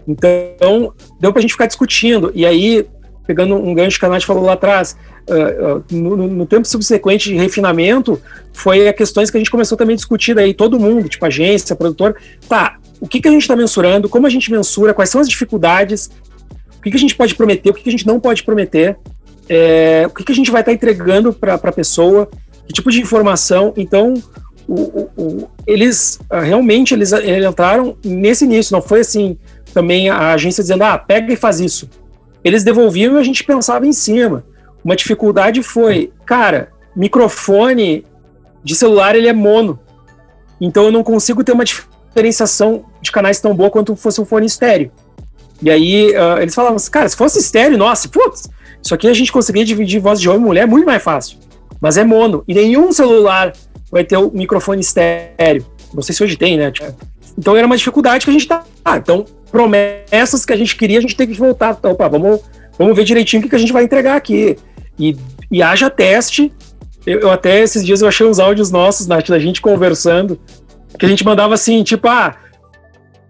[0.08, 2.32] Então, deu para a gente ficar discutindo.
[2.34, 2.88] E aí,
[3.25, 4.95] pegando um gancho que a Nath falou lá atrás,
[5.29, 9.77] uh, uh, no, no, tempo subsequente de refinamento, foi a questões que a gente começou
[9.77, 12.15] também a discutir daí, todo mundo, tipo agência, produtor,
[12.47, 15.29] tá, o que, que a gente está mensurando, como a gente mensura, quais são as
[15.29, 16.09] dificuldades,
[16.77, 18.97] o que, que a gente pode prometer, o que, que a gente não pode prometer,
[19.47, 22.29] é, o que, que a gente vai estar tá entregando para a pessoa,
[22.67, 23.73] que tipo de informação.
[23.75, 24.13] Então,
[24.67, 29.38] o, o, o, eles ah, realmente eles entraram nesse início, não foi assim
[29.73, 31.89] também a agência dizendo, ah, pega e faz isso.
[32.43, 34.43] Eles devolviam e a gente pensava em cima.
[34.84, 38.06] Uma dificuldade foi, cara, microfone
[38.63, 39.79] de celular ele é mono.
[40.60, 44.45] Então eu não consigo ter uma diferenciação de canais tão boa quanto fosse um fone
[44.45, 44.91] estéreo.
[45.62, 48.49] E aí uh, eles falavam assim, cara, se fosse estéreo, nossa, putz,
[48.82, 51.38] isso aqui a gente conseguiria dividir voz de homem e mulher muito mais fácil.
[51.79, 52.43] Mas é mono.
[52.47, 53.53] E nenhum celular
[53.91, 55.65] vai ter o microfone estéreo.
[55.93, 56.71] Não sei se hoje tem, né?
[56.71, 56.93] Tipo,
[57.38, 58.63] então era uma dificuldade que a gente tá.
[58.84, 61.77] Ah, então, promessas que a gente queria, a gente tem que voltar.
[61.77, 62.41] Então, opa, vamos,
[62.75, 64.57] vamos ver direitinho o que, a gente vai entregar aqui.
[64.97, 65.15] E,
[65.51, 66.51] e haja teste.
[67.05, 70.39] Eu, eu, até esses dias eu achei uns áudios nossos, Nath, da gente conversando
[70.97, 72.35] que a gente mandava assim, tipo, ah,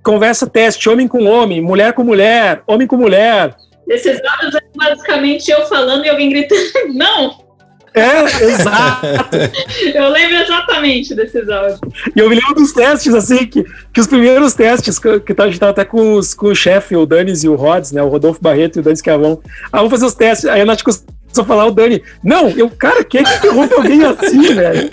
[0.01, 3.55] conversa teste, homem com homem, mulher com mulher, homem com mulher.
[3.89, 6.61] Esses áudios é basicamente eu falando e alguém gritando,
[6.95, 7.42] não!
[7.93, 9.05] É, exato.
[9.93, 11.79] eu lembro exatamente desses áudios.
[12.15, 15.45] E eu me lembro dos testes, assim, que, que os primeiros testes, que, que a
[15.45, 18.01] gente tava até com, os, com o chefe, o Danis e o Rods, né?
[18.01, 19.41] O Rodolfo Barreto e o Danis Cavão.
[19.71, 20.49] Ah, vamos fazer os testes.
[20.49, 20.81] Aí a Nath
[21.33, 22.01] só falar o Dani.
[22.23, 24.91] Não, eu, cara, quem é que interrompe alguém assim, velho?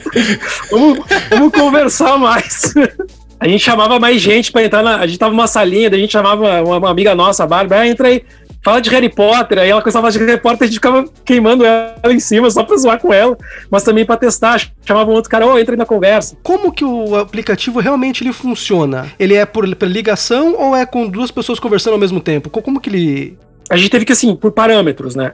[0.71, 2.73] Vamos, vamos conversar mais.
[3.41, 4.97] A gente chamava mais gente para entrar na.
[4.97, 7.81] A gente tava numa salinha, daí a gente chamava uma, uma amiga nossa, a Bárbara,
[7.81, 8.23] ah, entra aí,
[8.63, 9.59] fala de Harry Potter.
[9.59, 12.51] Aí ela começava a falar de Harry Potter, a gente ficava queimando ela em cima
[12.51, 13.37] só pra zoar com ela,
[13.71, 14.61] mas também para testar.
[14.85, 16.37] Chamava um outro cara, ô, oh, entra aí na conversa.
[16.43, 19.11] Como que o aplicativo realmente ele funciona?
[19.19, 22.51] Ele é por, por ligação ou é com duas pessoas conversando ao mesmo tempo?
[22.51, 23.39] Como que ele.
[23.69, 25.33] A gente teve que, assim, por parâmetros, né?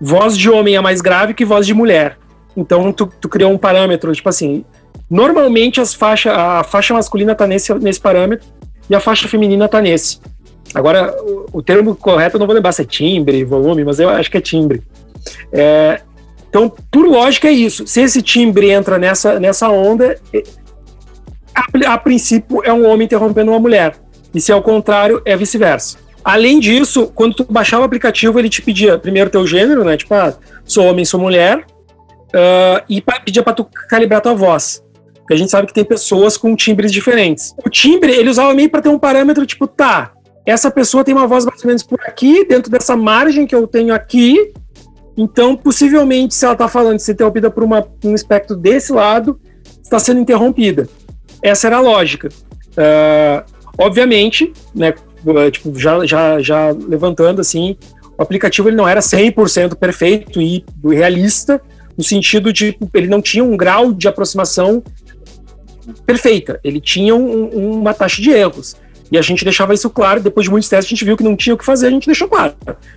[0.00, 2.16] voz de homem é mais grave que voz de mulher.
[2.56, 4.64] Então tu, tu criou um parâmetro, tipo assim,
[5.08, 8.48] normalmente as faixa, a faixa masculina tá nesse, nesse parâmetro
[8.88, 10.18] e a faixa feminina tá nesse.
[10.74, 14.08] Agora, o, o termo correto eu não vou lembrar se é timbre, volume, mas eu
[14.08, 14.82] acho que é timbre.
[15.52, 16.00] É,
[16.48, 17.86] então, por lógica é isso.
[17.86, 20.18] Se esse timbre entra nessa, nessa onda,
[21.54, 23.94] a, a princípio é um homem interrompendo uma mulher.
[24.34, 25.98] E se é o contrário, é vice-versa.
[26.24, 29.96] Além disso, quando tu baixava o aplicativo, ele te pedia primeiro teu gênero, né?
[29.96, 34.84] Tipo, ah, sou homem, sou mulher, uh, e pedia para tu calibrar tua voz.
[35.14, 37.54] Porque a gente sabe que tem pessoas com timbres diferentes.
[37.64, 40.12] O timbre, ele usava meio para ter um parâmetro, tipo, tá,
[40.46, 43.66] essa pessoa tem uma voz mais ou menos por aqui, dentro dessa margem que eu
[43.66, 44.52] tenho aqui,
[45.16, 49.38] então, possivelmente, se ela está falando ser interrompida por uma, um espectro desse lado,
[49.82, 50.88] está sendo interrompida.
[51.42, 52.28] Essa era a lógica.
[52.70, 53.44] Uh,
[53.76, 54.94] obviamente, né,
[55.26, 57.76] eh, tipo, já, já, já levantando assim,
[58.16, 61.60] o aplicativo ele não era 100% perfeito e realista,
[61.96, 64.82] no sentido de ele não tinha um grau de aproximação
[66.06, 68.76] perfeita, ele tinha um, uma taxa de erros.
[69.10, 71.36] E a gente deixava isso claro, depois de muitos testes a gente viu que não
[71.36, 72.54] tinha o que fazer, a gente deixou claro.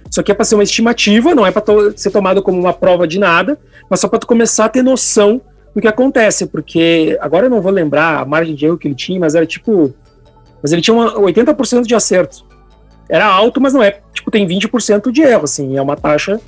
[0.09, 2.73] Isso aqui é para ser uma estimativa, não é para to ser tomado como uma
[2.73, 3.57] prova de nada,
[3.89, 5.41] mas só para tu começar a ter noção
[5.73, 8.95] do que acontece, porque agora eu não vou lembrar a margem de erro que ele
[8.95, 9.93] tinha, mas era tipo
[10.63, 12.45] mas ele tinha uma 80% de acerto.
[13.09, 16.39] Era alto, mas não é, tipo, tem 20% de erro, assim, é uma taxa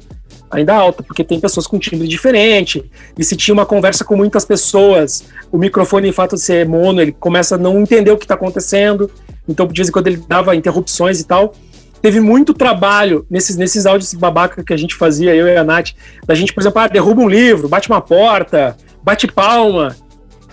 [0.49, 4.45] ainda alta, porque tem pessoas com timbre diferente, e se tinha uma conversa com muitas
[4.45, 8.25] pessoas, o microfone, em fato de ser mono, ele começa a não entender o que
[8.25, 9.10] está acontecendo,
[9.47, 11.53] então de vez em quando ele dava interrupções e tal.
[12.01, 15.91] Teve muito trabalho nesses, nesses áudios babaca que a gente fazia, eu e a Nath,
[16.25, 19.95] da gente, por exemplo, ah, derruba um livro, bate uma porta, bate palma,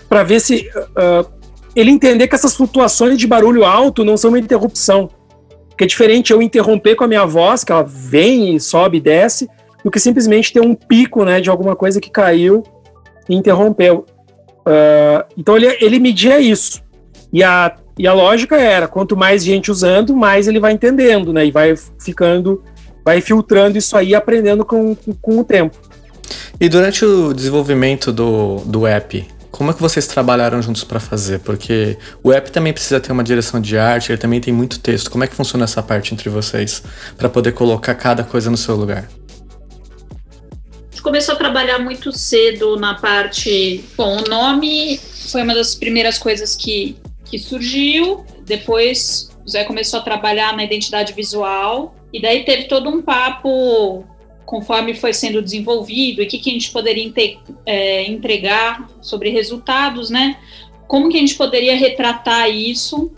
[0.09, 1.29] para ver se uh,
[1.75, 5.09] ele entender que essas flutuações de barulho alto não são uma interrupção.
[5.77, 9.01] Que é diferente eu interromper com a minha voz, que ela vem e sobe e
[9.01, 9.49] desce,
[9.83, 12.63] do que simplesmente ter um pico né, de alguma coisa que caiu
[13.27, 14.05] e interrompeu.
[14.59, 16.81] Uh, então ele, ele media isso.
[17.31, 21.45] E a, e a lógica era, quanto mais gente usando, mais ele vai entendendo, né?
[21.45, 22.63] E vai ficando,
[23.03, 25.77] vai filtrando isso aí, aprendendo com, com, com o tempo.
[26.59, 31.39] E durante o desenvolvimento do, do app, como é que vocês trabalharam juntos para fazer?
[31.39, 35.11] Porque o app também precisa ter uma direção de arte, ele também tem muito texto.
[35.11, 36.81] Como é que funciona essa parte entre vocês
[37.17, 39.07] para poder colocar cada coisa no seu lugar?
[41.03, 43.83] Começou a trabalhar muito cedo na parte.
[43.95, 44.97] Bom, o nome
[45.31, 48.25] foi uma das primeiras coisas que, que surgiu.
[48.45, 51.93] Depois o Zé começou a trabalhar na identidade visual.
[52.11, 54.05] E daí teve todo um papo
[54.45, 57.11] conforme foi sendo desenvolvido e o que, que a gente poderia
[57.65, 60.37] é, entregar sobre resultados, né?
[60.87, 63.11] Como que a gente poderia retratar isso?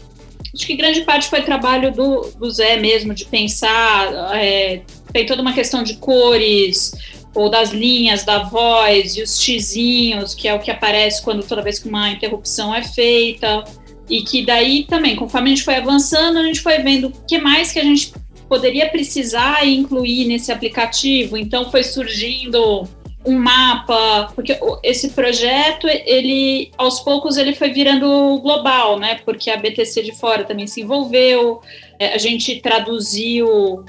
[0.54, 5.42] Acho que grande parte foi trabalho do, do Zé mesmo, de pensar, é, tem toda
[5.42, 6.94] uma questão de cores,
[7.36, 11.62] ou das linhas da voz e os xizinhos, que é o que aparece quando toda
[11.62, 13.64] vez que uma interrupção é feita.
[14.10, 17.38] E que daí também, conforme a gente foi avançando, a gente foi vendo o que
[17.40, 18.14] mais que a gente
[18.48, 21.36] poderia precisar incluir nesse aplicativo.
[21.36, 22.88] Então foi surgindo
[23.26, 29.20] um mapa, porque esse projeto, ele aos poucos ele foi virando global, né?
[29.26, 31.60] Porque a BTC de fora também se envolveu,
[31.98, 33.84] é, a gente traduziu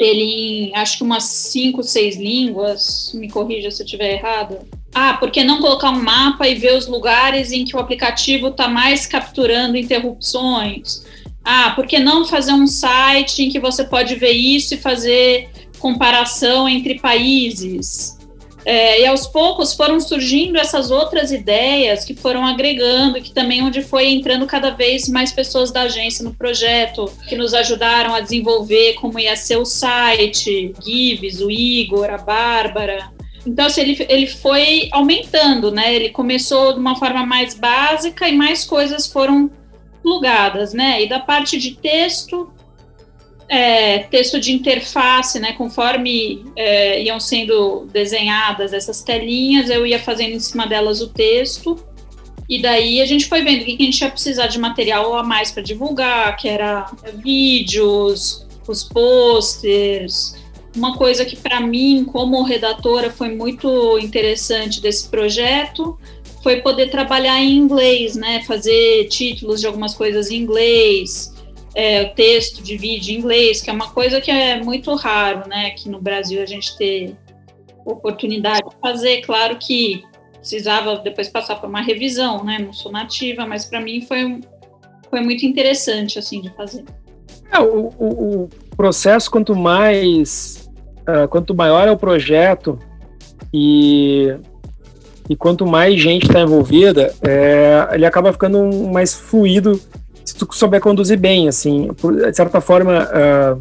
[0.00, 4.58] ele em acho que umas cinco, seis línguas, me corrija se eu estiver errado.
[4.94, 8.48] Ah, por que não colocar um mapa e ver os lugares em que o aplicativo
[8.48, 11.04] está mais capturando interrupções?
[11.44, 15.48] Ah, por que não fazer um site em que você pode ver isso e fazer
[15.78, 18.17] comparação entre países?
[18.64, 23.82] É, e aos poucos foram surgindo essas outras ideias que foram agregando, que também onde
[23.82, 28.94] foi entrando cada vez mais pessoas da agência no projeto, que nos ajudaram a desenvolver
[28.94, 33.10] como ia ser o site, Gives, o Igor, a Bárbara.
[33.46, 35.94] Então, assim, ele, ele foi aumentando, né?
[35.94, 39.50] Ele começou de uma forma mais básica e mais coisas foram
[40.02, 41.02] plugadas, né?
[41.02, 42.52] E da parte de texto,
[43.48, 45.52] é, texto de interface, né?
[45.52, 51.78] Conforme é, iam sendo desenhadas essas telinhas, eu ia fazendo em cima delas o texto.
[52.48, 55.22] E daí a gente foi vendo o que a gente ia precisar de material a
[55.22, 56.90] mais para divulgar, que era
[57.22, 60.36] vídeos, os posters.
[60.74, 65.98] Uma coisa que para mim, como redatora, foi muito interessante desse projeto
[66.42, 68.42] foi poder trabalhar em inglês, né?
[68.44, 71.34] Fazer títulos de algumas coisas em inglês,
[71.74, 75.66] é, texto de vídeo em inglês, que é uma coisa que é muito raro, né?
[75.66, 77.16] Aqui no Brasil a gente ter
[77.84, 79.22] oportunidade de fazer.
[79.22, 80.02] Claro que
[80.38, 82.58] precisava depois passar por uma revisão, né?
[82.58, 84.40] Não sou nativa, mas para mim foi,
[85.10, 86.84] foi muito interessante assim de fazer.
[87.50, 90.70] É, o, o, o, processo quanto mais
[91.08, 92.78] uh, quanto maior é o projeto
[93.52, 94.34] e
[95.28, 99.78] e quanto mais gente está envolvida, é, ele acaba ficando mais fluido
[100.38, 101.90] tu souber conduzir bem, assim,
[102.30, 103.58] de certa forma, uh,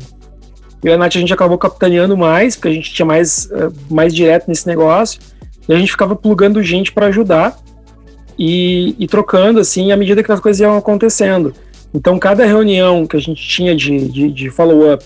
[0.84, 3.74] eu e a Nath, a gente acabou capitaneando mais, porque a gente tinha mais, uh,
[3.90, 5.20] mais direto nesse negócio,
[5.68, 7.58] e a gente ficava plugando gente para ajudar
[8.38, 11.54] e, e, trocando, assim, à medida que as coisas iam acontecendo.
[11.94, 15.04] Então, cada reunião que a gente tinha de, de, de follow-up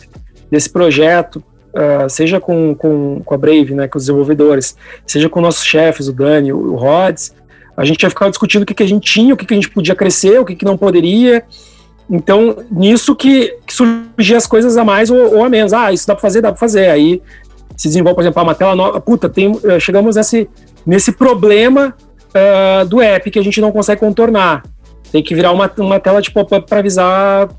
[0.51, 5.41] desse projeto, uh, seja com, com, com a Brave, né, com os desenvolvedores, seja com
[5.41, 7.33] nossos chefes, o Dani, o, o Rods,
[7.81, 9.57] a gente ia ficar discutindo o que, que a gente tinha, o que, que a
[9.57, 11.43] gente podia crescer, o que, que não poderia.
[12.07, 15.73] Então, nisso que, que as coisas a mais ou, ou, a menos.
[15.73, 16.89] Ah, isso dá para fazer, dá para fazer.
[16.89, 17.19] Aí
[17.75, 19.01] se desenvolve, por exemplo, uma tela nova.
[19.01, 20.47] Puta, tem, eh, chegamos nesse,
[20.85, 21.95] nesse problema
[22.29, 24.63] uh, do app que a gente não consegue contornar.
[25.11, 27.49] Tem que virar uma, uma tela de pop-up para avisar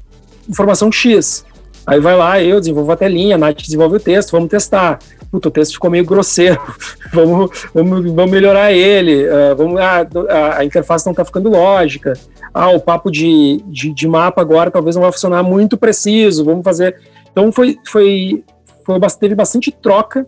[0.48, 1.44] informação X.
[1.84, 5.00] Aí vai lá, eu desenvolvo a telinha, a Nath desenvolve o texto, vamos testar
[5.32, 6.60] o texto ficou meio grosseiro,
[7.12, 12.12] vamos, vamos, vamos melhorar ele, uh, vamos, ah, a, a, interface não está ficando lógica,
[12.52, 16.62] ah, o papo de, de, de, mapa agora talvez não vai funcionar muito preciso, vamos
[16.62, 16.96] fazer...
[17.30, 18.44] Então foi, foi,
[18.84, 20.26] foi teve bastante troca,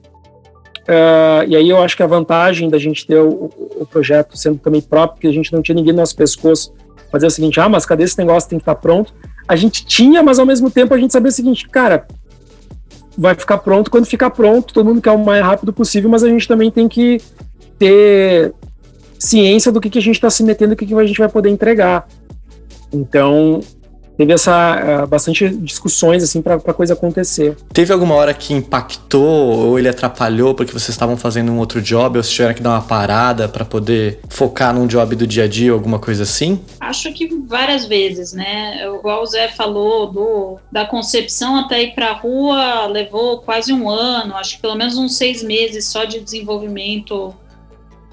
[0.89, 4.59] uh, e aí eu acho que a vantagem da gente ter o, o projeto sendo
[4.59, 6.73] também próprio, que a gente não tinha ninguém no nosso pescoço,
[7.13, 9.13] fazer o seguinte, ah, mas cadê esse negócio, tem que estar tá pronto?
[9.47, 12.07] A gente tinha, mas ao mesmo tempo a gente sabia o seguinte, cara,
[13.17, 16.29] vai ficar pronto quando ficar pronto, todo mundo quer o mais rápido possível, mas a
[16.29, 17.21] gente também tem que
[17.79, 18.53] ter
[19.19, 21.19] ciência do que, que a gente está se metendo e o que, que a gente
[21.19, 22.07] vai poder entregar.
[22.93, 23.61] Então,
[24.17, 27.57] teve essa uh, bastante discussões assim para a coisa acontecer.
[27.73, 32.17] Teve alguma hora que impactou ou ele atrapalhou porque vocês estavam fazendo um outro job
[32.17, 35.49] ou vocês tiveram que dar uma parada para poder focar num job do dia a
[35.49, 36.61] dia, alguma coisa assim?
[36.81, 38.87] Acho que várias vezes, né?
[38.87, 43.89] Igual o Zé falou do da concepção até ir para a rua levou quase um
[43.89, 47.35] ano, acho que pelo menos uns seis meses só de desenvolvimento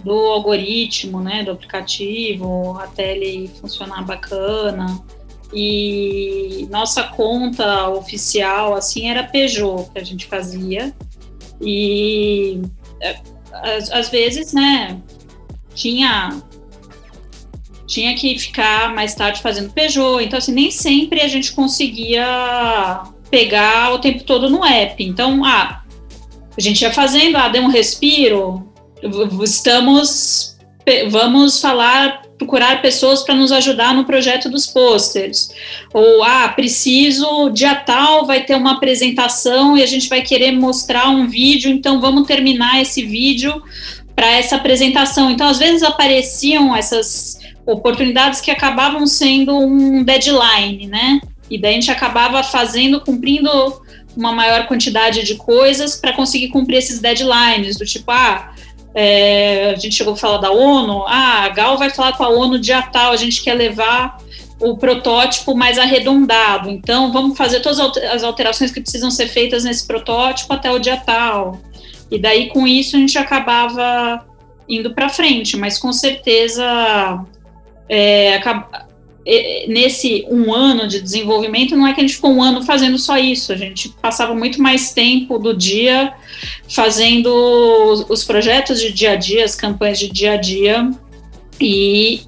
[0.03, 4.99] do algoritmo, né, do aplicativo, até ele funcionar bacana.
[5.53, 10.93] E nossa conta oficial, assim, era Peugeot que a gente fazia.
[11.61, 12.61] E
[13.01, 13.19] é,
[13.91, 14.99] às, vezes, né,
[15.75, 16.41] tinha
[17.85, 20.23] tinha que ficar mais tarde fazendo Peugeot.
[20.23, 25.03] Então, assim, nem sempre a gente conseguia pegar o tempo todo no app.
[25.03, 25.83] Então, ah,
[26.57, 28.71] a gente ia fazendo, ah, deu um respiro,
[29.43, 30.57] estamos,
[31.09, 35.51] vamos falar procurar pessoas para nos ajudar no projeto dos posters.
[35.93, 41.07] Ou, ah, preciso, dia tal vai ter uma apresentação e a gente vai querer mostrar
[41.09, 43.61] um vídeo, então vamos terminar esse vídeo
[44.15, 45.29] para essa apresentação.
[45.29, 51.21] Então, às vezes apareciam essas oportunidades que acabavam sendo um deadline, né?
[51.47, 53.49] E daí a gente acabava fazendo, cumprindo
[54.17, 58.51] uma maior quantidade de coisas para conseguir cumprir esses deadlines, do tipo, ah,
[58.93, 62.29] é, a gente chegou a falar da ONU, ah, a Gal vai falar com a
[62.29, 64.17] ONU dia tal, a gente quer levar
[64.59, 69.87] o protótipo mais arredondado, então vamos fazer todas as alterações que precisam ser feitas nesse
[69.87, 71.59] protótipo até o dia tal.
[72.11, 74.25] E daí com isso a gente acabava
[74.67, 77.25] indo para frente, mas com certeza
[77.89, 78.35] é,
[79.67, 83.17] nesse um ano de desenvolvimento, não é que a gente ficou um ano fazendo só
[83.17, 86.13] isso, a gente passava muito mais tempo do dia
[86.67, 87.29] fazendo
[88.09, 90.89] os projetos de dia a dia, as campanhas de dia a dia,
[91.59, 92.21] e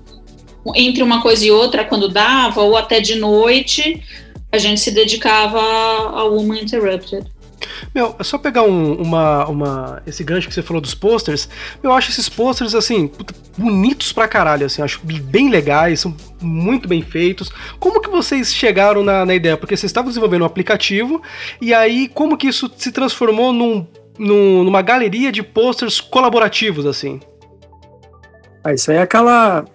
[0.75, 4.01] entre uma coisa e outra, quando dava, ou até de noite,
[4.51, 7.25] a gente se dedicava ao Woman Interrupted.
[7.93, 10.03] Meu, é só pegar um, uma, uma.
[10.05, 11.49] Esse gancho que você falou dos posters.
[11.81, 13.11] Eu acho esses posters, assim,
[13.57, 14.81] bonitos pra caralho, assim.
[14.81, 17.51] Acho bem legais, são muito bem feitos.
[17.79, 19.57] Como que vocês chegaram na, na ideia?
[19.57, 21.21] Porque vocês estavam desenvolvendo um aplicativo,
[21.61, 23.87] e aí como que isso se transformou num,
[24.17, 27.19] num, numa galeria de posters colaborativos, assim?
[28.63, 29.65] Ah, isso aí é aquela.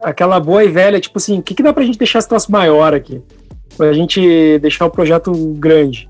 [0.00, 2.52] Aquela boa e velha, tipo assim, o que, que dá pra gente deixar esse troço
[2.52, 3.20] maior aqui?
[3.76, 6.07] Pra gente deixar o projeto grande.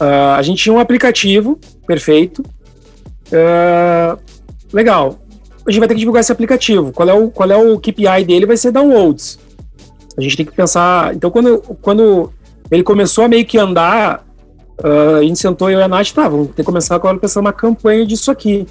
[0.00, 2.42] Uh, a gente tinha um aplicativo perfeito.
[3.26, 4.18] Uh,
[4.72, 5.18] legal.
[5.66, 6.90] A gente vai ter que divulgar esse aplicativo.
[6.90, 8.46] Qual é o, qual é o KPI dele?
[8.46, 9.38] Vai ser downloads.
[10.16, 11.14] A gente tem que pensar.
[11.14, 12.32] Então, quando, quando
[12.70, 14.24] ele começou a meio que andar,
[14.82, 17.40] uh, a gente sentou eu e a Nath, tá, vamos ter que começar agora pensar
[17.40, 18.66] uma campanha disso aqui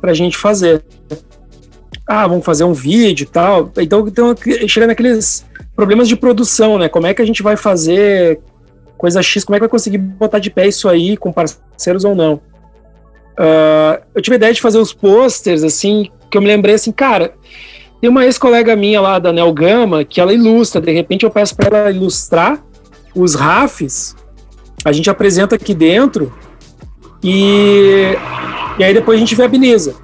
[0.00, 0.84] pra gente fazer.
[2.06, 3.72] Ah, vamos fazer um vídeo e tal.
[3.78, 4.34] Então, então
[4.66, 6.88] chega naqueles problemas de produção, né?
[6.88, 8.40] Como é que a gente vai fazer
[9.00, 12.14] coisa X, como é que vai conseguir botar de pé isso aí com parceiros ou
[12.14, 12.34] não?
[12.34, 16.92] Uh, eu tive a ideia de fazer os posters, assim, que eu me lembrei assim,
[16.92, 17.32] cara,
[17.98, 21.56] tem uma ex-colega minha lá da Nel Gama que ela ilustra, de repente eu peço
[21.56, 22.62] para ela ilustrar
[23.14, 24.14] os RAFs,
[24.84, 26.30] a gente apresenta aqui dentro
[27.24, 28.14] e,
[28.78, 29.94] e aí depois a gente viabiliza.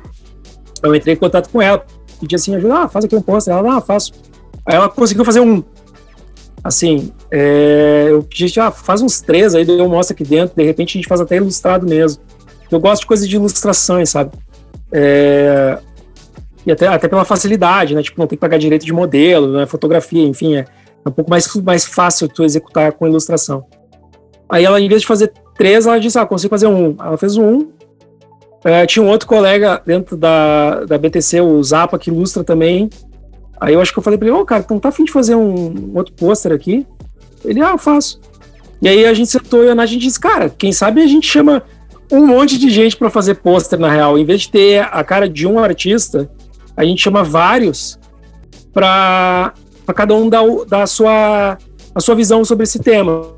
[0.82, 1.84] Eu entrei em contato com ela,
[2.18, 4.12] pedi assim, ajuda, ah, faz aqui um pôster, ela, ah, faço.
[4.64, 5.62] Aí ela conseguiu fazer um,
[6.62, 10.90] assim, é, eu pedi, ah, faz uns três aí, eu mostro aqui dentro, de repente
[10.90, 12.22] a gente faz até ilustrado mesmo.
[12.70, 14.32] Eu gosto de coisa de ilustrações, sabe?
[14.92, 15.78] É,
[16.66, 18.02] e até, até pela facilidade, né?
[18.02, 19.66] Tipo, não tem que pagar direito de modelo, né?
[19.66, 20.64] fotografia, enfim, é,
[21.04, 23.64] é um pouco mais, mais fácil tu executar com ilustração.
[24.48, 26.96] Aí ela, em vez de fazer três, ela disse, ah, consigo fazer um.
[26.98, 27.68] Ela fez um.
[28.64, 32.90] É, tinha um outro colega dentro da, da BTC, o Zapa, que ilustra também.
[33.60, 35.12] Aí eu acho que eu falei pra ele, ô, oh, cara, então tá afim de
[35.12, 36.86] fazer um outro pôster aqui?
[37.44, 38.20] Ele, ah, eu faço.
[38.80, 41.62] E aí a gente sentou e a gente disse, cara, quem sabe a gente chama
[42.12, 44.18] um monte de gente para fazer pôster, na real.
[44.18, 46.30] Em vez de ter a cara de um artista,
[46.76, 47.98] a gente chama vários
[48.72, 49.54] para
[49.94, 51.58] cada um dar, dar a, sua,
[51.94, 53.32] a sua visão sobre esse tema.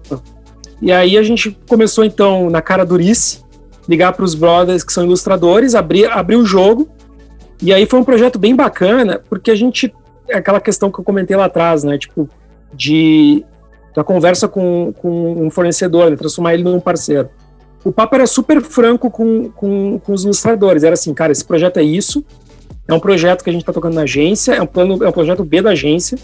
[0.83, 3.45] E aí a gente começou, então, na cara durice,
[3.89, 6.89] ligar para os brothers que são ilustradores, abrir, abrir o jogo.
[7.63, 9.93] E aí foi um projeto bem bacana, porque a gente
[10.37, 11.99] aquela questão que eu comentei lá atrás, né?
[11.99, 12.29] Tipo,
[12.73, 13.45] de
[13.95, 16.17] da conversa com, com um fornecedor, né?
[16.17, 17.29] transformar ele num parceiro.
[17.85, 20.85] O papo era super franco com, com, com, os ilustradores.
[20.85, 22.25] Era assim, cara, esse projeto é isso.
[22.87, 25.13] É um projeto que a gente está tocando na agência, é um plano, é um
[25.13, 26.19] projeto B da agência.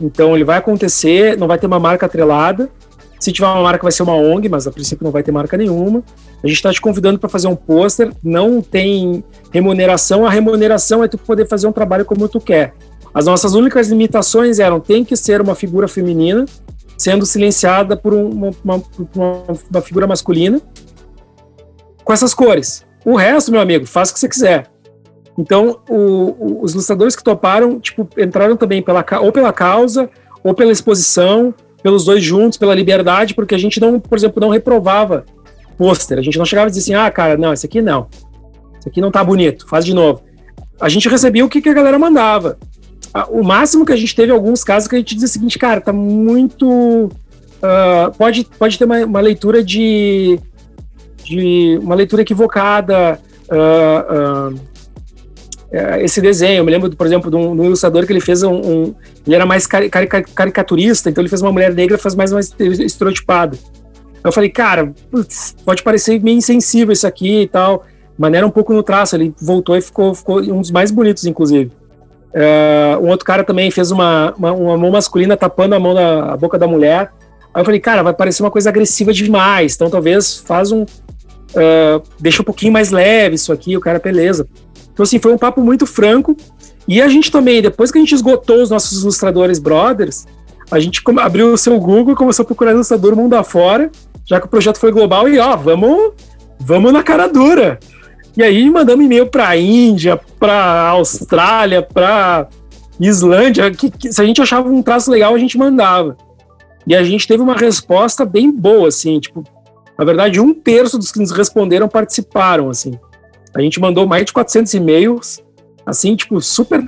[0.00, 2.70] Então ele vai acontecer, não vai ter uma marca atrelada.
[3.18, 5.56] Se tiver uma marca, vai ser uma ONG, mas a princípio não vai ter marca
[5.56, 6.02] nenhuma.
[6.42, 11.08] A gente está te convidando para fazer um pôster, não tem remuneração, a remuneração é
[11.08, 12.74] tu poder fazer um trabalho como tu quer.
[13.14, 16.44] As nossas únicas limitações eram: tem que ser uma figura feminina,
[16.98, 18.82] sendo silenciada por uma, uma,
[19.14, 20.60] uma, figura masculina,
[22.02, 22.84] com essas cores.
[23.04, 24.70] O resto, meu amigo, faz o que você quiser.
[25.38, 30.08] Então, o, os ilustradores que toparam, tipo, entraram também pela, ou pela causa,
[30.42, 34.48] ou pela exposição, pelos dois juntos, pela liberdade, porque a gente não, por exemplo, não
[34.48, 35.24] reprovava
[35.76, 36.18] pôster.
[36.18, 38.08] A gente não chegava e dizia assim, ah, cara, não, esse aqui não.
[38.78, 40.22] Esse aqui não tá bonito, faz de novo.
[40.80, 42.58] A gente recebia o que, que a galera mandava.
[43.30, 45.80] O máximo que a gente teve alguns casos que a gente dizia o seguinte, cara,
[45.80, 46.66] tá muito.
[46.66, 50.38] Uh, pode, pode ter uma, uma, leitura de,
[51.22, 51.78] de.
[51.80, 53.20] uma leitura equivocada.
[53.48, 54.74] Uh, uh,
[56.00, 56.58] esse desenho.
[56.58, 58.94] Eu me lembro, por exemplo, de um, de um ilustrador que ele fez um, um.
[59.24, 63.56] ele era mais cari caricaturista, então ele fez uma mulher negra faz mais, mais estereotipada.
[64.24, 67.84] Eu falei, cara, putz, pode parecer meio insensível isso aqui e tal.
[68.16, 71.70] Maneira um pouco no traço, ele voltou e ficou, ficou um dos mais bonitos, inclusive.
[72.34, 76.32] Uh, um outro cara também fez uma, uma, uma, mão masculina tapando a mão da
[76.32, 77.12] a boca da mulher.
[77.52, 80.82] Aí eu falei, cara, vai parecer uma coisa agressiva demais, então talvez faz um.
[80.82, 84.48] Uh, deixa um pouquinho mais leve isso aqui, o cara, beleza.
[84.92, 86.36] Então, assim, foi um papo muito franco.
[86.88, 90.26] E a gente também, depois que a gente esgotou os nossos ilustradores brothers,
[90.70, 93.90] a gente abriu o seu Google e começou a procurar ilustrador mundo afora,
[94.24, 96.12] já que o projeto foi global, e ó, vamos,
[96.58, 97.78] vamos na cara dura.
[98.36, 102.48] E aí mandamos e-mail para Índia, para Austrália, para
[102.98, 106.16] Islândia, que, que, se a gente achava um traço legal, a gente mandava.
[106.86, 109.44] E a gente teve uma resposta bem boa, assim, tipo,
[109.96, 112.98] na verdade, um terço dos que nos responderam participaram, assim.
[113.54, 115.40] A gente mandou mais de 400 e-mails,
[115.86, 116.84] assim, tipo, super,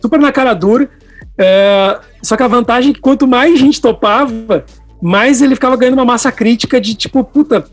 [0.00, 0.90] super na cara dura.
[1.38, 4.64] É, só que a vantagem é que quanto mais gente topava,
[5.00, 7.64] mais ele ficava ganhando uma massa crítica de, tipo, puta,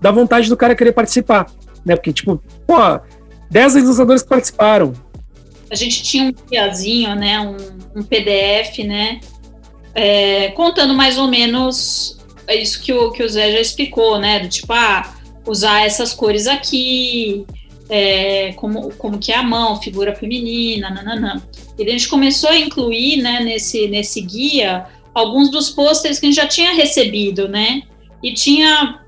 [0.00, 1.46] da vontade do cara querer participar
[1.84, 1.96] né?
[1.96, 3.00] Porque, tipo, pô,
[3.50, 4.92] 10 ilustradores que participaram.
[5.70, 7.40] A gente tinha um guiazinho, né?
[7.40, 9.20] Um, um PDF, né?
[9.94, 12.18] É, contando mais ou menos
[12.48, 14.40] isso que o, que o Zé já explicou, né?
[14.40, 15.14] Do tipo, ah,
[15.46, 17.46] usar essas cores aqui,
[17.88, 21.42] é, como, como que é a mão, figura feminina, nananã.
[21.78, 26.28] E a gente começou a incluir, né, nesse, nesse guia, alguns dos pôsteres que a
[26.28, 27.82] gente já tinha recebido, né?
[28.22, 29.00] E tinha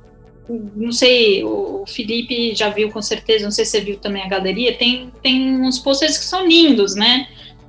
[0.76, 4.28] não sei, o Felipe já viu com certeza, não sei se você viu também a
[4.28, 7.28] galeria, tem, tem uns posters que são lindos, né?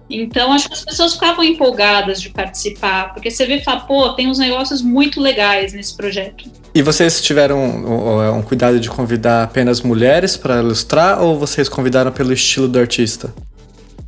[0.09, 4.09] Então, acho que as pessoas ficavam empolgadas de participar, porque você vê e fala, pô,
[4.09, 6.49] tem uns negócios muito legais nesse projeto.
[6.73, 12.11] E vocês tiveram um, um cuidado de convidar apenas mulheres para ilustrar, ou vocês convidaram
[12.11, 13.33] pelo estilo do artista?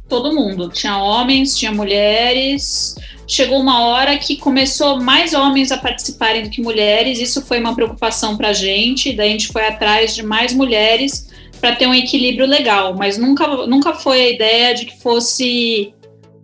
[0.08, 0.70] Todo mundo.
[0.70, 2.96] Tinha homens, tinha mulheres,
[3.28, 7.20] chegou uma hora que começou mais homens a participarem do que mulheres.
[7.20, 9.14] Isso foi uma preocupação para a gente.
[9.14, 12.96] Daí a gente foi atrás de mais mulheres para ter um equilíbrio legal.
[12.96, 15.94] Mas nunca, nunca foi a ideia de que fosse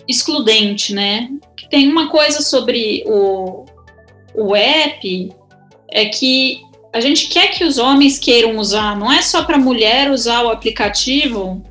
[0.08, 1.30] excludente, né?
[1.70, 3.66] Tem uma coisa sobre o,
[4.34, 5.32] o app
[5.92, 8.98] é que a gente quer que os homens queiram usar.
[8.98, 11.64] Não é só para mulher usar o aplicativo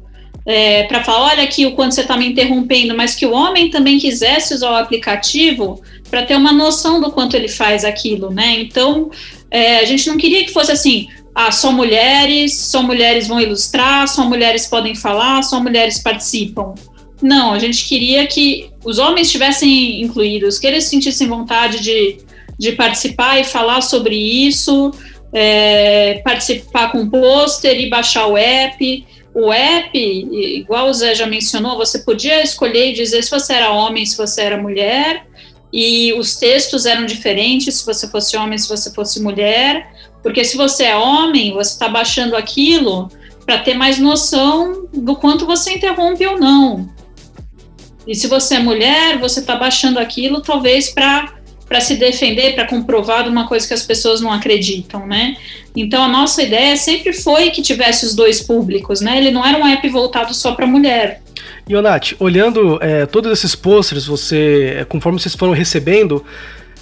[0.48, 3.68] é, para falar, olha aqui o quanto você está me interrompendo, mas que o homem
[3.68, 8.58] também quisesse usar o aplicativo para ter uma noção do quanto ele faz aquilo, né?
[8.58, 9.10] Então,
[9.50, 14.08] é, a gente não queria que fosse assim, ah, só mulheres, só mulheres vão ilustrar,
[14.08, 16.74] só mulheres podem falar, só mulheres participam.
[17.20, 22.16] Não, a gente queria que os homens estivessem incluídos, que eles sentissem vontade de,
[22.58, 24.92] de participar e falar sobre isso,
[25.30, 29.04] é, participar com pôster e baixar o app
[29.34, 33.70] o app, igual o Zé já mencionou, você podia escolher e dizer se você era
[33.70, 35.26] homem, se você era mulher,
[35.72, 40.56] e os textos eram diferentes se você fosse homem, se você fosse mulher, porque se
[40.56, 43.08] você é homem, você está baixando aquilo
[43.44, 46.88] para ter mais noção do quanto você interrompe ou não.
[48.06, 51.37] E se você é mulher, você está baixando aquilo talvez para
[51.68, 55.36] para se defender, para comprovar uma coisa que as pessoas não acreditam, né?
[55.76, 59.18] Então a nossa ideia sempre foi que tivesse os dois públicos, né?
[59.18, 61.20] Ele não era um app voltado só para mulher.
[61.68, 66.24] Ionati, olhando é, todos esses posters, você, é, conforme vocês foram recebendo,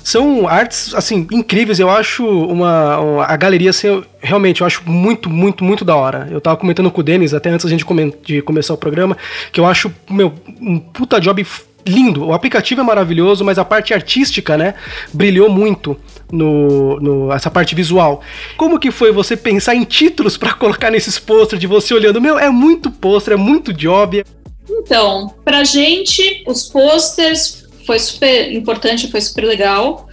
[0.07, 1.81] são artes assim incríveis.
[1.81, 6.29] Eu acho uma, uma, a galeria assim, realmente eu acho muito, muito, muito da hora.
[6.31, 7.85] Eu tava comentando com o Denis até antes da gente
[8.25, 9.17] de começar o programa
[9.51, 11.45] que eu acho meu um puta job
[11.87, 12.25] lindo.
[12.27, 14.75] O aplicativo é maravilhoso, mas a parte artística, né,
[15.13, 15.97] brilhou muito
[16.31, 18.23] no, no essa parte visual.
[18.57, 22.21] Como que foi você pensar em títulos para colocar nesses posters de você olhando?
[22.21, 24.25] Meu, é muito pôster, é muito job.
[24.69, 30.09] Então, pra gente, os posters foi super importante, foi super legal.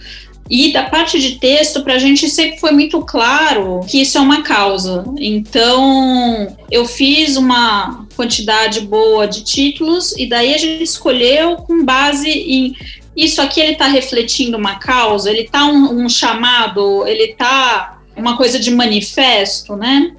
[0.48, 4.20] E da parte de texto, para a gente sempre foi muito claro que isso é
[4.20, 5.04] uma causa.
[5.18, 12.28] Então, eu fiz uma quantidade boa de títulos e daí a gente escolheu com base
[12.28, 12.76] em
[13.16, 18.36] isso aqui ele está refletindo uma causa, ele está um, um chamado, ele está uma
[18.36, 20.16] coisa de manifesto, né?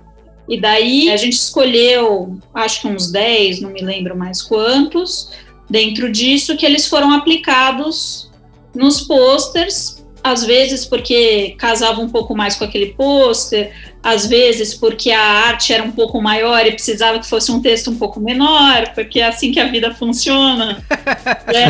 [0.47, 5.29] E daí a gente escolheu, acho que uns 10, não me lembro mais quantos,
[5.69, 8.31] dentro disso, que eles foram aplicados
[8.73, 9.94] nos posters
[10.25, 13.71] às vezes porque casava um pouco mais com aquele pôster,
[14.01, 17.91] às vezes porque a arte era um pouco maior e precisava que fosse um texto
[17.91, 20.83] um pouco menor, porque é assim que a vida funciona.
[21.45, 21.69] é,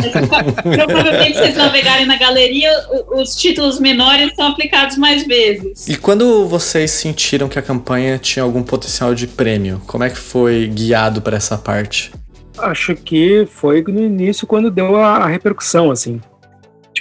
[0.87, 2.71] provavelmente vocês navegarem na galeria,
[3.17, 5.89] os títulos menores são aplicados mais vezes.
[5.89, 10.17] E quando vocês sentiram que a campanha tinha algum potencial de prêmio, como é que
[10.17, 12.13] foi guiado para essa parte?
[12.57, 16.21] Acho que foi no início quando deu a, a repercussão, assim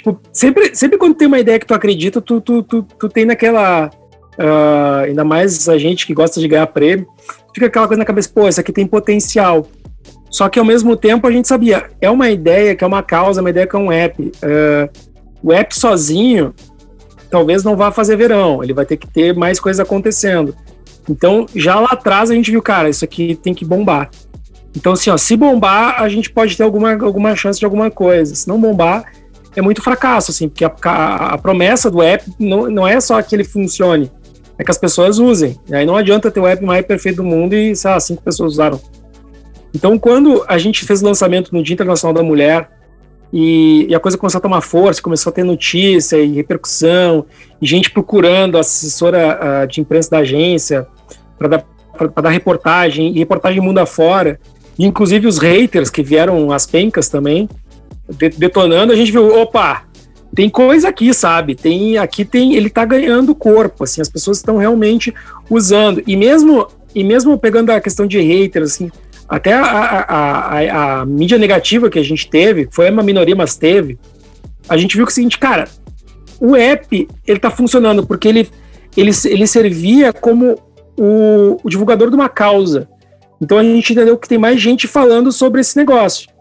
[0.05, 3.25] tipo, sempre, sempre quando tem uma ideia que tu acredita, tu, tu, tu, tu tem
[3.25, 3.89] naquela.
[4.37, 7.07] Uh, ainda mais a gente que gosta de ganhar prêmio,
[7.53, 9.65] fica aquela coisa na cabeça, pô, isso aqui tem potencial.
[10.29, 13.39] Só que ao mesmo tempo a gente sabia, é uma ideia que é uma causa,
[13.39, 14.21] uma ideia que é um app.
[14.21, 14.89] Uh,
[15.41, 16.53] o app sozinho
[17.29, 20.53] talvez não vá fazer verão, ele vai ter que ter mais coisas acontecendo.
[21.09, 24.09] Então, já lá atrás a gente viu, cara, isso aqui tem que bombar.
[24.75, 28.35] Então, assim, ó, se bombar, a gente pode ter alguma, alguma chance de alguma coisa.
[28.35, 29.05] Se não bombar,
[29.59, 33.21] é muito fracasso, assim, porque a, a, a, promessa do app não, não é só
[33.21, 34.11] que ele funcione,
[34.57, 35.59] é que as pessoas usem.
[35.67, 38.21] E aí não adianta ter o app mais perfeito do mundo e, sei lá, cinco
[38.21, 38.79] pessoas usaram.
[39.73, 42.69] Então, quando a gente fez o lançamento no Dia Internacional da Mulher,
[43.33, 47.25] e, e, a coisa começou a tomar força, começou a ter notícia e repercussão,
[47.61, 50.87] e gente procurando a assessora uh, de imprensa da agência
[51.37, 51.65] para dar,
[52.21, 54.39] dar reportagem, e reportagem mundo afora,
[54.79, 57.49] inclusive os haters que vieram as pencas também,
[58.37, 59.83] detonando, a gente viu, opa,
[60.35, 61.55] tem coisa aqui, sabe?
[61.55, 65.13] Tem aqui tem, ele tá ganhando corpo, assim, as pessoas estão realmente
[65.49, 66.03] usando.
[66.05, 68.91] E mesmo e mesmo pegando a questão de haters, assim,
[69.27, 73.57] até a, a, a, a mídia negativa que a gente teve, foi uma minoria, mas
[73.57, 73.97] teve,
[74.67, 75.67] a gente viu que é o seguinte, cara,
[76.39, 78.49] o app, ele tá funcionando porque ele,
[78.95, 80.57] ele, ele servia como
[80.97, 82.87] o, o divulgador de uma causa.
[83.41, 86.34] Então a gente entendeu que tem mais gente falando sobre esse negócio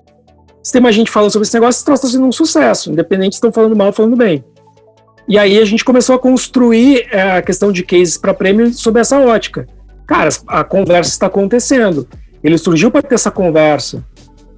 [0.64, 3.34] se tem mais gente falando sobre esse negócio, esse troço está sendo um sucesso, independente
[3.34, 4.42] se estão falando mal ou falando bem.
[5.28, 8.98] E aí a gente começou a construir é, a questão de cases para prêmio sob
[8.98, 9.66] essa ótica.
[10.06, 12.08] Cara, a conversa está acontecendo.
[12.42, 14.02] Ele surgiu para ter essa conversa.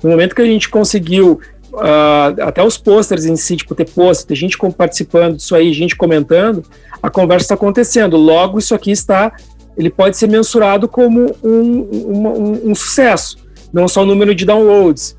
[0.01, 1.41] No momento que a gente conseguiu,
[1.73, 5.97] uh, até os posters em si, tipo, ter post, ter gente participando disso aí, gente
[5.97, 6.65] comentando,
[7.03, 8.17] a conversa está acontecendo.
[8.17, 9.33] Logo, isso aqui está,
[9.77, 13.39] ele pode ser mensurado como um, um, um, um sucesso,
[13.73, 15.17] não só o número de downloads.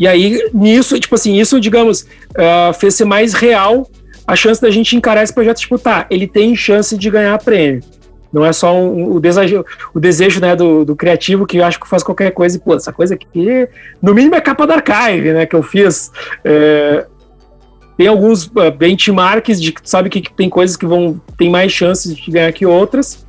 [0.00, 3.86] E aí, nisso, tipo assim, isso, digamos, uh, fez ser mais real
[4.26, 7.82] a chance da gente encarar esse projeto, tipo, tá, ele tem chance de ganhar prêmio.
[8.32, 11.78] Não é só um, o desejo, o desejo né, do, do, criativo que eu acho
[11.78, 13.68] que faz qualquer coisa e, pô, essa coisa aqui,
[14.00, 16.10] no mínimo é capa da archive, né, que eu fiz.
[16.44, 17.04] É,
[17.98, 21.72] tem alguns uh, benchmarks de que tu sabe que tem coisas que vão tem mais
[21.72, 23.26] chances de ganhar que outras.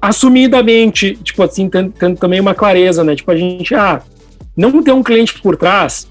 [0.00, 3.16] Assumidamente, tipo assim, tendo, tendo também uma clareza, né?
[3.16, 4.00] Tipo, a gente, ah,
[4.58, 6.08] não ter um cliente por trás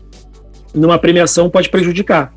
[0.74, 2.34] numa premiação pode prejudicar.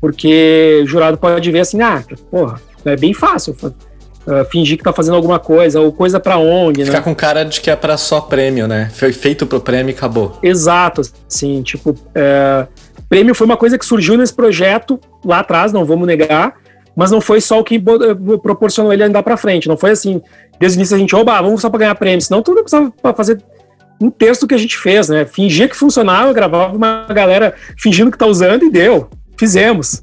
[0.00, 4.92] Porque o jurado pode ver assim, ah, porra, é bem fácil uh, fingir que tá
[4.92, 7.04] fazendo alguma coisa, ou coisa pra ONG, Ficar né?
[7.04, 8.90] com cara de que é para só prêmio, né?
[8.94, 10.38] Foi feito pro prêmio e acabou.
[10.42, 12.66] Exato, sim, tipo, é,
[13.08, 16.54] prêmio foi uma coisa que surgiu nesse projeto lá atrás, não vamos negar,
[16.94, 17.82] mas não foi só o que
[18.42, 20.20] proporcionou ele andar para frente, não foi assim,
[20.58, 23.38] desde o início a gente, oba, vamos só para ganhar prêmio, senão tudo precisava fazer
[24.00, 25.26] um texto que a gente fez, né?
[25.26, 29.10] Fingia que funcionava, gravava uma galera fingindo que tá usando e deu.
[29.36, 30.02] Fizemos.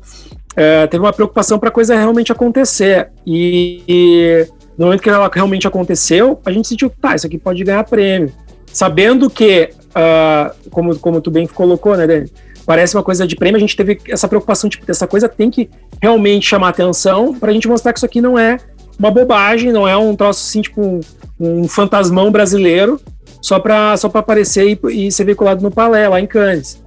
[0.56, 3.10] É, teve uma preocupação para a coisa realmente acontecer.
[3.26, 7.64] E, e, no momento que ela realmente aconteceu, a gente sentiu, tá, isso aqui pode
[7.64, 8.32] ganhar prêmio.
[8.72, 12.32] Sabendo que, uh, como, como tu bem colocou, né, Dani?
[12.66, 15.70] Parece uma coisa de prêmio, a gente teve essa preocupação, tipo, essa coisa tem que
[16.02, 18.58] realmente chamar atenção para a gente mostrar que isso aqui não é
[19.00, 21.00] uma bobagem, não é um troço assim, tipo, um,
[21.40, 23.00] um fantasmão brasileiro,
[23.48, 26.84] só para só aparecer e, e, ser veiculado no Palé, lá em Cannes.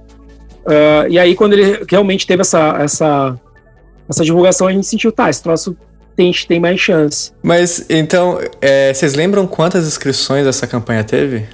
[0.63, 3.35] Uh, e aí, quando ele realmente teve essa, essa,
[4.07, 5.75] essa divulgação, a gente sentiu, tá, esse troço
[6.15, 7.31] tem, tem mais chance.
[7.41, 11.47] Mas, então, é, vocês lembram quantas inscrições essa campanha teve?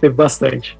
[0.00, 0.78] Teve bastante.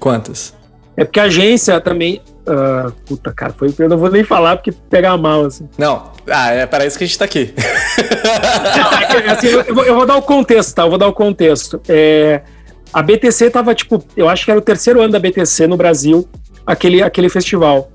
[0.00, 0.52] Quantas?
[0.96, 2.20] É porque a agência também.
[2.48, 5.68] Uh, puta, cara, foi, eu não vou nem falar porque pegar mal, assim.
[5.78, 7.54] Não, ah, é para isso que a gente tá aqui.
[8.76, 10.82] não, é assim, eu, vou, eu, vou, dar o contexto, tá?
[10.82, 11.80] Eu vou dar o contexto.
[11.88, 12.40] É,
[12.96, 16.26] a BTC tava, tipo, eu acho que era o terceiro ano da BTC no Brasil,
[16.66, 17.90] aquele, aquele festival.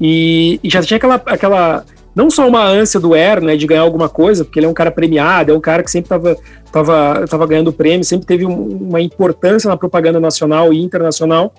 [0.00, 1.84] E, e já tinha aquela, aquela.
[2.14, 4.72] Não só uma ânsia do Er, né, de ganhar alguma coisa, porque ele é um
[4.72, 6.36] cara premiado, é um cara que sempre estava
[6.70, 11.52] tava, tava ganhando prêmio, sempre teve uma importância na propaganda nacional e internacional,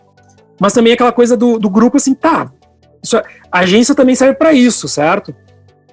[0.57, 2.53] mas também aquela coisa do, do grupo assim, tá,
[3.03, 5.35] isso, a agência também serve para isso, certo?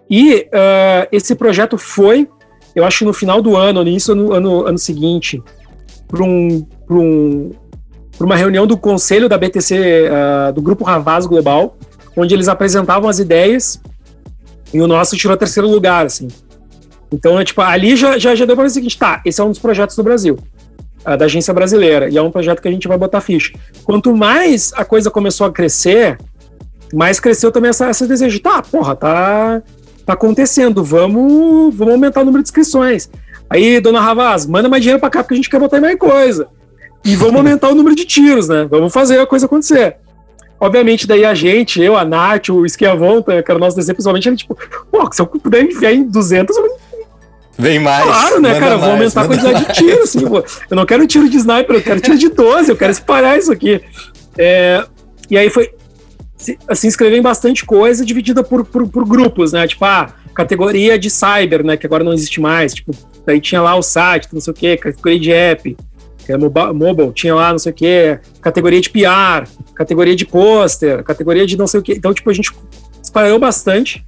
[0.09, 2.29] E uh, esse projeto foi,
[2.73, 5.43] eu acho que no final do ano, no início do ano, ano seguinte,
[6.09, 7.51] para um, um,
[8.19, 11.77] uma reunião do conselho da BTC, uh, ah, do Grupo Ravaz Global,
[12.17, 13.81] onde eles apresentavam as ideias
[14.73, 16.29] e o nosso tirou terceiro lugar, assim.
[17.13, 19.45] Então, é, tipo, ali já, já, já deu para ver o seguinte, tá, esse é
[19.45, 20.39] um dos projetos do Brasil,
[21.07, 23.53] uh, da agência brasileira, e é um projeto que a gente vai botar ficha.
[23.85, 26.19] Quanto mais a coisa começou a crescer,
[26.93, 29.63] mais cresceu também essa, esse desejo, tá, porra, tá,
[30.05, 33.09] tá acontecendo, vamos, vamos aumentar o número de inscrições.
[33.51, 36.49] Aí, dona Ravaz, manda mais dinheiro para cá porque a gente quer botar mais coisa.
[37.05, 38.67] E vamos aumentar o número de tiros, né?
[38.71, 39.97] Vamos fazer a coisa acontecer.
[40.61, 44.29] Obviamente, daí a gente, eu, a Nath, o Esquiavon, que era o nosso desenho, principalmente,
[44.29, 44.59] ele tipo,
[44.91, 46.79] pô, se eu puder enfiar em 200, eu
[47.59, 48.05] Vem mais.
[48.05, 48.77] Claro, né, cara?
[48.77, 49.67] Vou aumentar a quantidade mais.
[49.67, 50.45] de tiros, assim, pô.
[50.71, 53.51] Eu não quero tiro de sniper, eu quero tiro de 12, eu quero espalhar isso
[53.51, 53.81] aqui.
[54.37, 54.85] É,
[55.29, 55.71] e aí foi.
[56.37, 59.67] Se, assim, escrever bastante coisa dividida por, por, por, grupos, né?
[59.67, 61.77] Tipo, ah, categoria de cyber, né?
[61.77, 62.73] Que agora não existe mais.
[62.73, 62.93] Tipo,
[63.29, 65.77] daí tinha lá o site, não sei o quê, categoria de app
[66.25, 71.03] que é mobile, tinha lá não sei o que, categoria de PR, categoria de pôster,
[71.03, 71.93] categoria de não sei o que.
[71.93, 72.53] Então, tipo, a gente
[73.03, 74.05] espalhou bastante,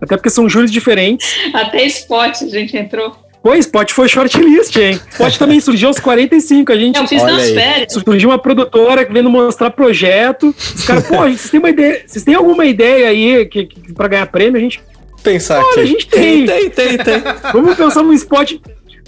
[0.00, 1.28] até porque são júris diferentes.
[1.52, 3.16] Até spot a gente entrou.
[3.42, 5.00] Pô, Spot foi shortlist, hein?
[5.10, 6.72] Spot também surgiu aos 45.
[6.72, 6.98] A gente.
[6.98, 7.92] Eu fiz nas férias.
[7.92, 10.54] Surgiu uma produtora que vendo mostrar projeto.
[10.56, 12.02] Os caras, pô, vocês têm uma ideia.
[12.04, 14.58] Vocês têm alguma ideia aí que, que, pra ganhar prêmio?
[14.58, 14.80] A gente.
[15.22, 15.80] Pensar Olha, aqui.
[15.80, 16.46] a gente tem.
[16.46, 17.22] Tem, tem, tem.
[17.52, 18.58] Vamos pensar num spot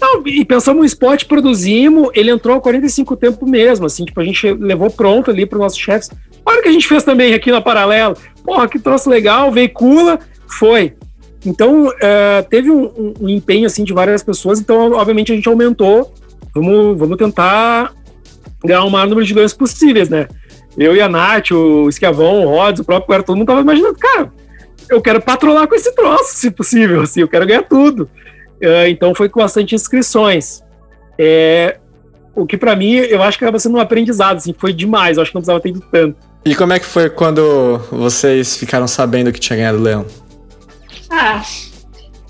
[0.01, 4.23] não, e pensamos no spot, produzimos, ele entrou a 45 tempo mesmo, assim, tipo, a
[4.23, 6.09] gente levou pronto ali para os nossos chefes.
[6.43, 8.17] Olha que a gente fez também aqui na Paralelo.
[8.43, 10.95] Porra, que troço legal, veicula, foi.
[11.45, 15.47] Então, uh, teve um, um, um, empenho, assim, de várias pessoas, então, obviamente, a gente
[15.47, 16.11] aumentou.
[16.55, 17.93] Vamos, vamos tentar
[18.65, 20.27] ganhar o maior número de ganhos possíveis, né?
[20.77, 23.95] Eu e a Nath, o Esquiavão, o Rods, o próprio Guerra, todo mundo tava imaginando,
[23.99, 24.31] cara,
[24.89, 28.09] eu quero patrolar com esse troço, se possível, assim, eu quero ganhar tudo.
[28.61, 30.63] Uh, então foi com bastante inscrições.
[31.17, 31.77] É,
[32.35, 35.23] o que para mim eu acho que acaba sendo um aprendizado, assim, foi demais, eu
[35.23, 36.15] acho que não precisava ter ido tanto.
[36.43, 40.05] E como é que foi quando vocês ficaram sabendo que tinha ganhado o Leão?
[41.09, 41.43] Ah,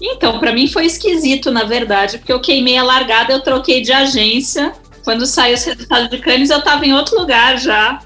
[0.01, 3.91] então, para mim foi esquisito, na verdade, porque eu queimei a largada, eu troquei de
[3.91, 4.73] agência.
[5.03, 7.99] Quando saiu os resultados de Cannes, eu tava em outro lugar já.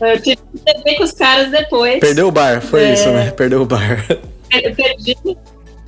[0.00, 2.00] Eu tive que com os caras depois.
[2.00, 2.94] Perdeu o bar, foi é...
[2.94, 3.30] isso, né?
[3.30, 4.04] Perdeu o bar.
[4.50, 5.16] Perdi,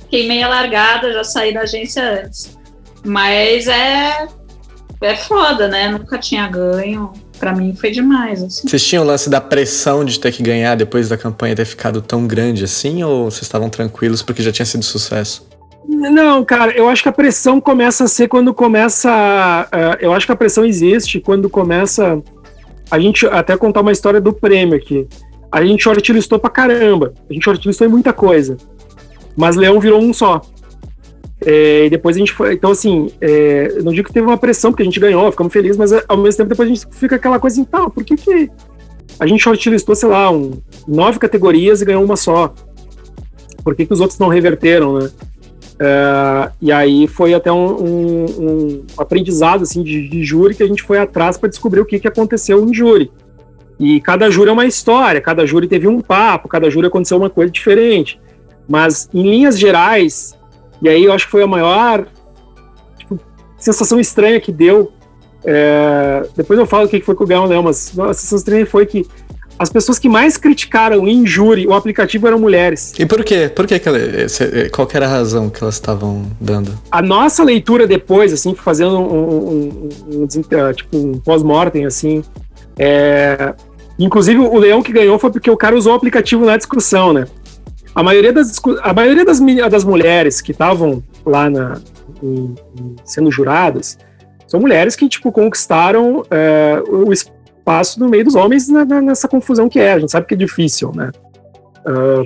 [0.09, 2.57] queimei a largada, já saí da agência antes.
[3.05, 4.27] Mas é,
[5.01, 5.89] é foda, né?
[5.89, 7.13] Nunca tinha ganho.
[7.39, 8.41] Pra mim foi demais.
[8.41, 8.67] Assim.
[8.67, 12.01] Vocês tinham o lance da pressão de ter que ganhar depois da campanha ter ficado
[12.01, 13.03] tão grande assim?
[13.03, 15.47] Ou vocês estavam tranquilos porque já tinha sido sucesso?
[15.87, 19.67] Não, cara, eu acho que a pressão começa a ser quando começa.
[19.71, 22.21] Uh, eu acho que a pressão existe quando começa.
[22.89, 25.07] A gente até contar uma história do prêmio aqui.
[25.51, 27.13] A gente shortlistou pra caramba.
[27.29, 28.57] A gente shortlistou em muita coisa.
[29.35, 30.41] Mas Leão virou um só.
[31.45, 32.53] É, e depois a gente foi.
[32.53, 35.77] Então, assim, é, não digo que teve uma pressão, porque a gente ganhou, ficamos felizes,
[35.77, 38.49] mas ao mesmo tempo depois a gente fica aquela coisa assim, tá, por que que.
[39.19, 42.53] A gente shortlistou, sei lá, um, nove categorias e ganhou uma só.
[43.63, 45.09] Por que, que os outros não reverteram, né?
[45.79, 50.67] É, e aí foi até um, um, um aprendizado assim, de, de, júri que a
[50.67, 53.11] gente foi atrás para descobrir o que, que aconteceu em júri.
[53.79, 57.29] E cada júri é uma história, cada júri teve um papo, cada júri aconteceu uma
[57.29, 58.19] coisa diferente.
[58.67, 60.35] Mas, em linhas gerais,
[60.81, 62.07] e aí eu acho que foi a maior
[62.97, 63.19] tipo,
[63.57, 64.91] sensação estranha que deu.
[65.45, 68.65] É, depois eu falo o que foi com o Gão Leão, mas a sensação estranha
[68.65, 69.07] foi que
[69.59, 72.93] as pessoas que mais criticaram em júri o aplicativo eram mulheres.
[72.97, 73.49] E por quê?
[73.53, 73.99] Por quê que ela,
[74.71, 76.77] qual que era a razão que elas estavam dando?
[76.91, 80.27] A nossa leitura depois, assim, fazendo um, um, um, um
[80.73, 82.23] tipo, um pós-mortem, assim,
[82.77, 83.53] é...
[83.97, 87.25] inclusive o Leão que ganhou foi porque o cara usou o aplicativo na discussão, né?
[87.95, 89.39] A maioria das, a maioria das,
[89.71, 91.81] das mulheres que estavam lá na,
[92.21, 93.97] em, em, sendo juradas
[94.45, 97.36] são mulheres que, tipo, conquistaram é, o espaço
[97.97, 99.93] no meio dos homens na, na, nessa confusão que é.
[99.93, 101.11] A gente sabe que é difícil, né?
[101.85, 102.23] Uh,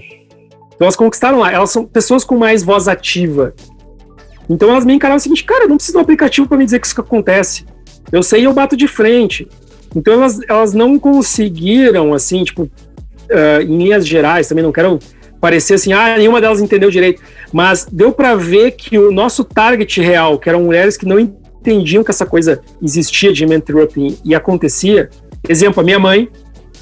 [0.75, 1.51] então elas conquistaram lá.
[1.51, 3.53] Elas são pessoas com mais voz ativa.
[4.49, 6.79] Então elas me encararam o seguinte, cara, não precisa de um aplicativo para me dizer
[6.79, 7.65] que isso acontece.
[8.11, 9.47] Eu sei e eu bato de frente.
[9.95, 14.99] Então elas, elas não conseguiram, assim, tipo, uh, em linhas gerais, também não quero
[15.41, 17.21] parecia assim, ah, nenhuma delas entendeu direito.
[17.51, 22.03] Mas deu para ver que o nosso target real, que eram mulheres que não entendiam
[22.03, 25.09] que essa coisa existia de interrupting e acontecia.
[25.47, 26.29] Exemplo, a minha mãe,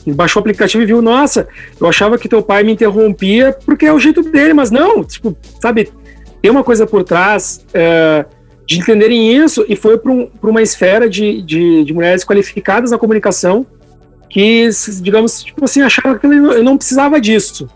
[0.08, 1.48] baixou o aplicativo e viu, nossa,
[1.80, 5.36] eu achava que teu pai me interrompia porque é o jeito dele, mas não, tipo,
[5.62, 5.92] sabe,
[6.42, 8.26] tem uma coisa por trás é,
[8.66, 12.98] de entenderem isso e foi para um, uma esfera de, de, de, mulheres qualificadas na
[12.98, 13.66] comunicação
[14.30, 14.70] que,
[15.02, 17.68] digamos, tipo assim, que eu não precisava disso.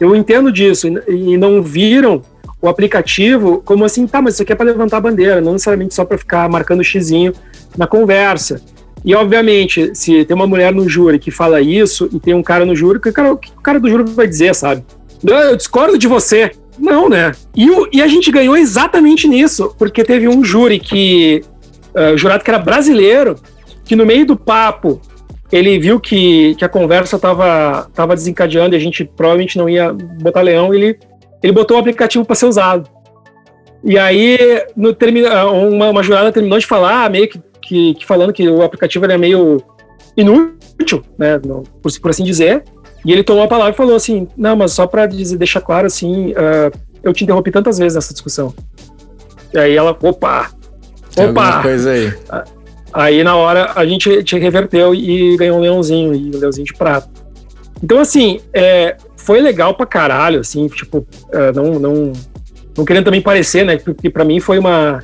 [0.00, 2.22] Eu entendo disso e, não viram
[2.60, 5.94] o aplicativo como assim, tá, mas isso aqui é para levantar a bandeira, não necessariamente
[5.94, 7.32] só para ficar marcando xizinho
[7.76, 8.60] na conversa.
[9.04, 12.64] E, obviamente, se tem uma mulher no júri que fala isso e tem um cara
[12.64, 14.84] no júri, que o cara, que o cara do júri vai dizer, sabe?
[15.24, 16.52] Eu discordo de você.
[16.78, 17.32] Não, né?
[17.56, 21.42] E, o, e a gente ganhou exatamente nisso, porque teve um júri que.
[21.94, 23.36] Uh, jurado que era brasileiro,
[23.84, 25.00] que no meio do papo
[25.50, 29.92] ele viu que, que a conversa estava tava desencadeando e a gente provavelmente não ia
[29.92, 30.98] botar leão, ele,
[31.42, 32.88] ele botou o aplicativo para ser usado.
[33.82, 34.38] E aí,
[34.76, 38.62] no termina, uma, uma jurada terminou de falar, meio que, que, que, falando que o
[38.62, 39.62] aplicativo era meio
[40.16, 41.38] inútil, né,
[41.82, 42.64] por, por assim dizer.
[43.04, 46.32] E ele tomou a palavra e falou assim: Não, mas só para deixar claro, assim,
[46.32, 48.52] uh, eu te interrompi tantas vezes nessa discussão.
[49.52, 50.50] E aí ela, opa!
[51.14, 51.62] Tem opa!
[51.62, 52.12] coisa aí.
[52.92, 56.74] Aí na hora a gente te reverteu e ganhou um leãozinho, e um leãozinho de
[56.74, 57.08] prata.
[57.82, 62.12] Então, assim, é, foi legal pra caralho, assim, tipo, uh, não, não,
[62.76, 63.76] não querendo também parecer, né?
[63.76, 65.02] Porque pra mim foi uma.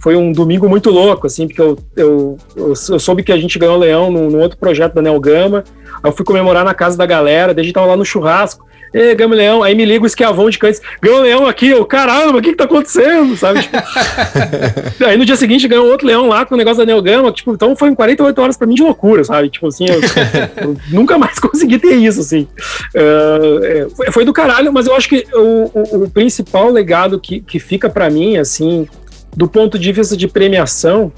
[0.00, 3.76] Foi um domingo muito louco, assim, porque eu, eu, eu, soube que a gente ganhou
[3.76, 5.62] o leão num, num outro projeto da Nelgama.
[6.02, 8.64] Aí eu fui comemorar na casa da galera, gente tava lá no churrasco.
[8.92, 9.62] Ei, ganhamos leão.
[9.62, 12.56] Aí me liga o esquiavão de Cantes, ganhou leão aqui, eu, caramba, o que que
[12.56, 13.62] tá acontecendo, sabe?
[13.62, 13.76] Tipo...
[15.06, 17.76] aí no dia seguinte ganhou outro leão lá com o negócio da Neogama, tipo, então
[17.76, 19.48] foi 48 horas pra mim de loucura, sabe?
[19.48, 20.00] Tipo assim, eu,
[20.64, 22.48] eu nunca mais consegui ter isso, assim.
[22.94, 27.40] Uh, foi, foi, do caralho, mas eu acho que o, o, o principal legado que,
[27.40, 28.88] que fica para mim, assim,
[29.36, 31.12] do ponto de vista de premiação,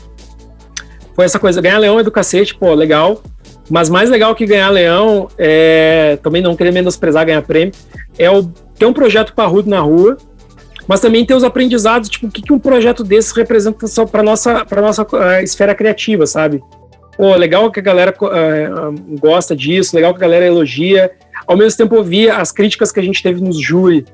[1.14, 3.22] foi essa coisa, ganhar leão é do cacete, pô, legal,
[3.70, 7.72] mas mais legal que ganhar leão, é, também não querer menosprezar ganhar prêmio,
[8.18, 8.44] é o,
[8.78, 10.16] ter um projeto parrudo na rua,
[10.86, 14.22] mas também ter os aprendizados, tipo, o que, que um projeto desse representa só para
[14.22, 16.62] nossa para nossa uh, esfera criativa, sabe?
[17.16, 21.10] Pô, legal que a galera uh, gosta disso, legal que a galera elogia.
[21.46, 24.04] Ao mesmo tempo ouvir as críticas que a gente teve nos júri.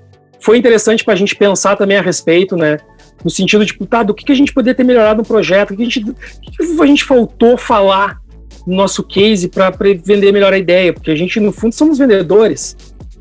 [0.40, 2.78] Foi interessante para a gente pensar também a respeito, né?
[3.24, 5.72] No sentido de, tipo, tá, do que, que a gente poderia ter melhorado no projeto,
[5.72, 8.20] o que a gente, que, a gente faltou falar
[8.66, 9.70] nosso case para
[10.04, 12.76] vender melhor a ideia, porque a gente, no fundo, somos vendedores.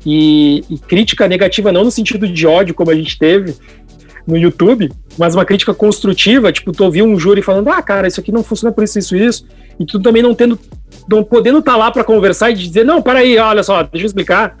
[0.06, 3.54] E, e, crítica negativa não no sentido de ódio, como a gente teve
[4.26, 8.20] no YouTube, mas uma crítica construtiva, tipo, tu ouvir um júri falando, ah, cara, isso
[8.20, 9.46] aqui não funciona por isso, isso, isso,
[9.80, 10.58] e tu também não tendo,
[11.10, 14.06] não podendo estar tá lá para conversar e dizer, não, peraí, olha só, deixa eu
[14.06, 14.56] explicar,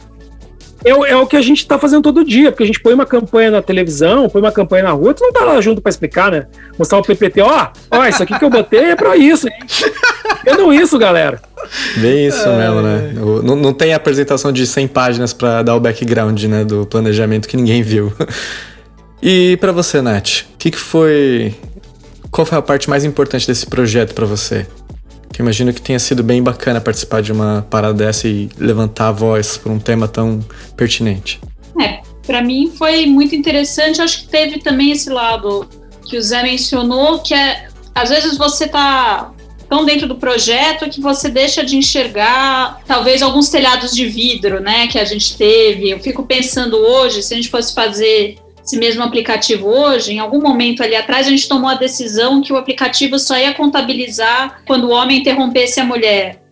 [0.84, 3.06] é, é o que a gente está fazendo todo dia, porque a gente põe uma
[3.06, 6.30] campanha na televisão, põe uma campanha na rua, tu não tá lá junto para explicar,
[6.30, 6.46] né?
[6.78, 9.54] Mostrar o PPT, ó, ó, isso aqui que eu botei é para isso, hein?
[10.56, 11.40] não isso, galera.
[11.96, 12.56] Bem isso é...
[12.56, 13.12] mesmo, né?
[13.42, 17.56] Não, não tem apresentação de 100 páginas para dar o background, né, do planejamento que
[17.56, 18.12] ninguém viu.
[19.20, 21.52] E para você, Nath, o que, que foi...
[22.30, 24.64] Qual foi a parte mais importante desse projeto para você?
[25.32, 29.12] Que imagino que tenha sido bem bacana participar de uma parada dessa e levantar a
[29.12, 30.40] voz por um tema tão
[30.76, 31.40] pertinente.
[31.80, 34.00] É, para mim foi muito interessante.
[34.00, 35.68] Acho que teve também esse lado
[36.08, 39.32] que o Zé mencionou, que é às vezes você tá
[39.68, 44.86] tão dentro do projeto que você deixa de enxergar talvez alguns telhados de vidro, né,
[44.86, 45.90] que a gente teve.
[45.90, 50.42] Eu fico pensando hoje, se a gente fosse fazer esse mesmo aplicativo hoje, em algum
[50.42, 54.84] momento ali atrás, a gente tomou a decisão que o aplicativo só ia contabilizar quando
[54.84, 56.42] o homem interrompesse a mulher.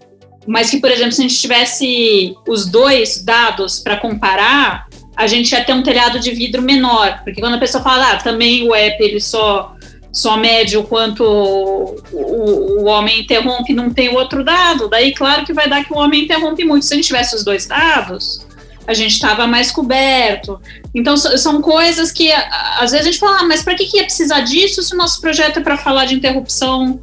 [0.46, 5.52] Mas que, por exemplo, se a gente tivesse os dois dados para comparar, a gente
[5.52, 7.20] ia ter um telhado de vidro menor.
[7.22, 9.74] Porque quando a pessoa fala, ah, também o app ele só
[10.10, 14.88] só mede o quanto o, o, o, homem interrompe, não tem o outro dado.
[14.88, 16.86] Daí, claro que vai dar que o homem interrompe muito.
[16.86, 18.46] Se a gente tivesse os dois dados,
[18.86, 20.60] a gente estava mais coberto.
[20.94, 24.04] Então, são coisas que às vezes a gente fala, ah, mas para que, que ia
[24.04, 27.00] precisar disso se o nosso projeto é para falar de interrupção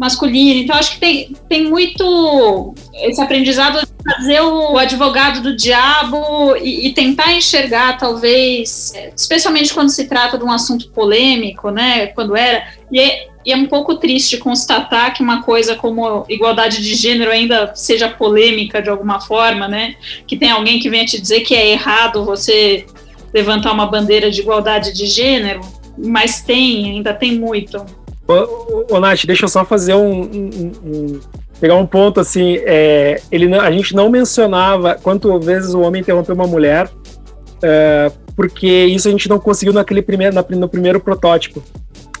[0.00, 0.60] masculina?
[0.60, 6.88] Então, acho que tem, tem muito esse aprendizado de fazer o advogado do diabo e,
[6.88, 12.06] e tentar enxergar, talvez, especialmente quando se trata de um assunto polêmico, né?
[12.08, 12.66] Quando era.
[12.90, 17.30] E é, e é um pouco triste constatar que uma coisa como igualdade de gênero
[17.30, 19.94] ainda seja polêmica de alguma forma, né?
[20.26, 22.86] Que tem alguém que venha te dizer que é errado você
[23.32, 25.60] levantar uma bandeira de igualdade de gênero,
[25.96, 27.84] mas tem, ainda tem muito.
[28.30, 31.20] Ô, ô Nath, deixa eu só fazer um, um, um
[31.60, 36.34] pegar um ponto assim, é, ele a gente não mencionava quantas vezes o homem interrompeu
[36.34, 36.88] uma mulher,
[37.62, 41.62] é, porque isso a gente não conseguiu naquele primeiro, na, no primeiro protótipo.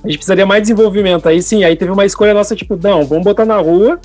[0.02, 1.28] A gente precisaria mais desenvolvimento.
[1.28, 3.98] Aí sim, aí teve uma escolha nossa, tipo, não, vamos botar na rua.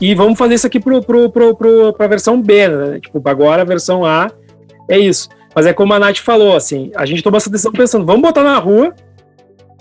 [0.00, 3.00] e vamos fazer isso aqui pro, pro, pro, pro, versão B, né?
[3.00, 4.30] Tipo, agora a versão A
[4.88, 5.28] é isso.
[5.54, 8.42] Mas é como a Nath falou, assim, a gente tomou essa decisão pensando, vamos botar
[8.42, 8.92] na rua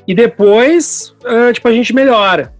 [0.08, 2.54] e depois, uh, tipo, a gente melhora.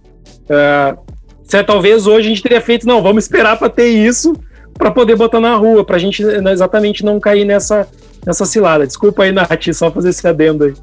[0.44, 0.98] Uh,
[1.42, 4.34] se, talvez hoje a gente teria feito, não, vamos esperar para ter isso
[4.76, 7.86] para poder botar na rua, para a gente né, exatamente não cair nessa,
[8.26, 8.86] nessa cilada.
[8.86, 10.74] Desculpa aí, Nath, só fazer esse adendo aí.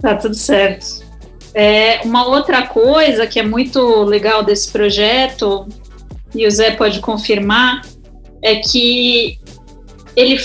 [0.00, 1.04] Tá tudo certo.
[1.52, 5.68] É, uma outra coisa que é muito legal desse projeto,
[6.34, 7.82] e o Zé pode confirmar,
[8.42, 9.38] é que
[10.16, 10.38] ele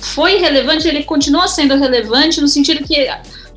[0.00, 3.08] foi relevante, ele continua sendo relevante no sentido que,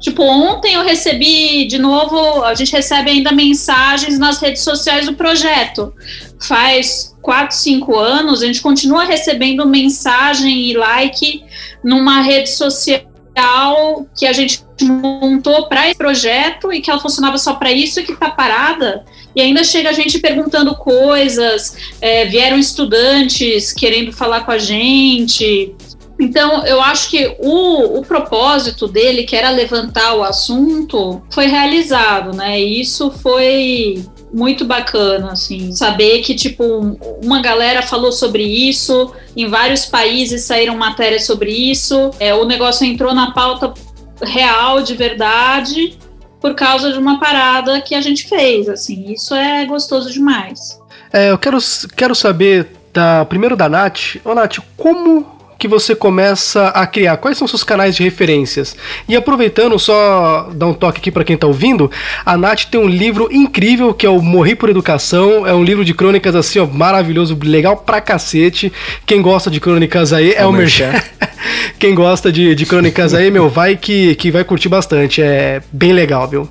[0.06, 5.16] tipo, ontem eu recebi de novo, a gente recebe ainda mensagens nas redes sociais do
[5.16, 5.91] projeto.
[6.39, 11.43] Faz quatro, cinco anos, a gente continua recebendo mensagem e like
[11.84, 17.56] numa rede social que a gente montou para esse projeto e que ela funcionava só
[17.56, 19.03] para isso e que está parada.
[19.36, 25.74] E ainda chega a gente perguntando coisas, é, vieram estudantes querendo falar com a gente.
[26.20, 32.36] Então, eu acho que o, o propósito dele, que era levantar o assunto, foi realizado,
[32.36, 32.59] né?
[32.59, 34.03] E isso foi
[34.34, 40.76] muito bacana, assim, saber que, tipo, uma galera falou sobre isso, em vários países saíram
[40.76, 43.74] matérias sobre isso, é, o negócio entrou na pauta
[44.22, 45.97] real, de verdade,
[46.41, 50.80] por causa de uma parada que a gente fez, assim, isso é gostoso demais.
[51.11, 51.57] É, eu quero,
[51.95, 57.18] quero saber, da, primeiro da Nath, ô Nath, como que você começa a criar?
[57.18, 58.76] Quais são seus canais de referências?
[59.08, 61.89] E aproveitando, só dar um toque aqui para quem tá ouvindo,
[62.26, 65.86] a Nath tem um livro incrível que é o Morri por Educação, é um livro
[65.86, 68.72] de crônicas assim, ó, maravilhoso, legal pra cacete.
[69.06, 70.91] Quem gosta de crônicas aí é, é o Merchan.
[71.80, 75.93] quem gosta de, de crônicas aí, meu, vai que, que vai curtir bastante, é bem
[75.93, 76.49] legal, viu?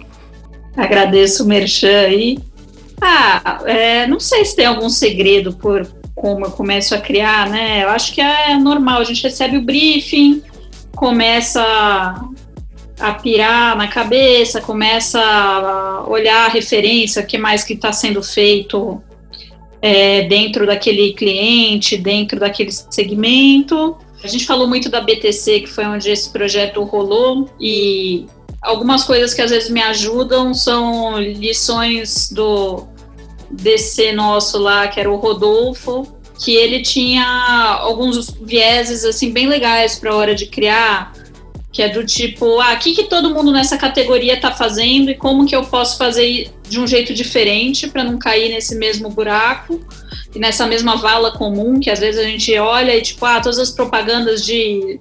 [0.77, 2.39] Agradeço o Merchan aí.
[3.01, 7.83] Ah, é, não sei se tem algum segredo por como eu começo a criar, né?
[7.83, 10.43] Eu acho que é normal, a gente recebe o briefing,
[10.95, 11.63] começa
[12.99, 18.23] a pirar na cabeça, começa a olhar a referência, o que mais que está sendo
[18.23, 19.03] feito
[19.83, 23.97] é, dentro daquele cliente, dentro daquele segmento.
[24.23, 28.27] A gente falou muito da BTC, que foi onde esse projeto rolou, e
[28.63, 32.87] algumas coisas que às vezes me ajudam são lições do
[33.51, 36.07] DC nosso lá, que era o Rodolfo,
[36.43, 37.25] que ele tinha
[37.81, 41.13] alguns vieses assim bem legais para a hora de criar,
[41.73, 45.15] que é do tipo, ah, o que, que todo mundo nessa categoria está fazendo e
[45.15, 49.81] como que eu posso fazer de um jeito diferente para não cair nesse mesmo buraco
[50.35, 53.59] e nessa mesma vala comum que às vezes a gente olha e tipo, ah, todas
[53.59, 55.01] as propagandas de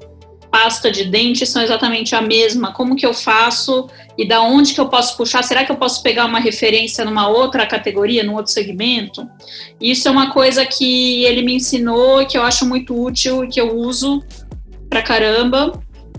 [0.54, 2.72] pasta de dente são exatamente a mesma.
[2.72, 5.44] Como que eu faço e da onde que eu posso puxar?
[5.44, 9.28] Será que eu posso pegar uma referência numa outra categoria, num outro segmento?
[9.82, 13.60] Isso é uma coisa que ele me ensinou, que eu acho muito útil e que
[13.60, 14.24] eu uso
[14.88, 15.74] pra caramba.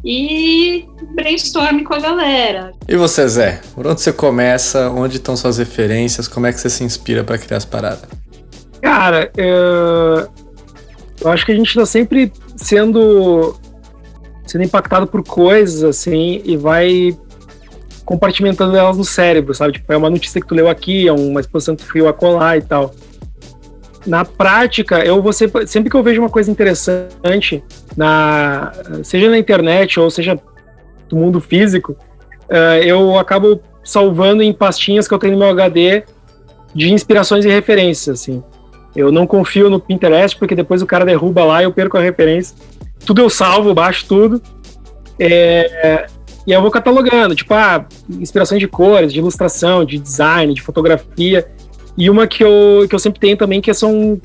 [0.05, 2.73] E brainstorm com a galera.
[2.89, 3.61] E você, Zé?
[3.73, 4.91] Por onde você começa?
[4.91, 6.27] Onde estão suas referências?
[6.27, 8.11] Como é que você se inspira para criar as paradas?
[8.83, 10.29] Cara, eu,
[11.21, 13.57] eu acho que a gente está sempre sendo
[14.47, 17.17] sendo impactado por coisas assim e vai
[18.05, 19.75] compartimentando elas no cérebro, sabe?
[19.75, 22.57] Tipo, é uma notícia que tu leu aqui, é uma exposição que tu viu acolá
[22.57, 22.95] e tal.
[24.07, 27.65] Na prática, eu vou sempre, sempre que eu vejo uma coisa interessante,
[27.97, 28.73] na,
[29.03, 30.39] seja na internet ou seja
[31.09, 31.93] do mundo físico,
[32.51, 36.05] uh, eu acabo salvando em pastinhas que eu tenho no meu HD
[36.75, 38.43] de inspirações e referências, assim.
[38.95, 42.01] Eu não confio no Pinterest porque depois o cara derruba lá e eu perco a
[42.01, 42.57] referência.
[43.05, 44.43] Tudo eu salvo, baixo tudo.
[45.19, 46.07] É,
[46.47, 51.47] e eu vou catalogando, tipo, ah, inspirações de cores, de ilustração, de design, de fotografia.
[51.97, 54.21] E uma que eu, que eu sempre tenho também, que são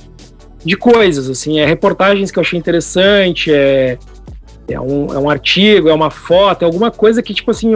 [0.63, 3.97] de coisas, assim, é reportagens que eu achei interessante, é,
[4.67, 7.71] é, um, é um artigo, é uma foto, é alguma coisa que, tipo assim,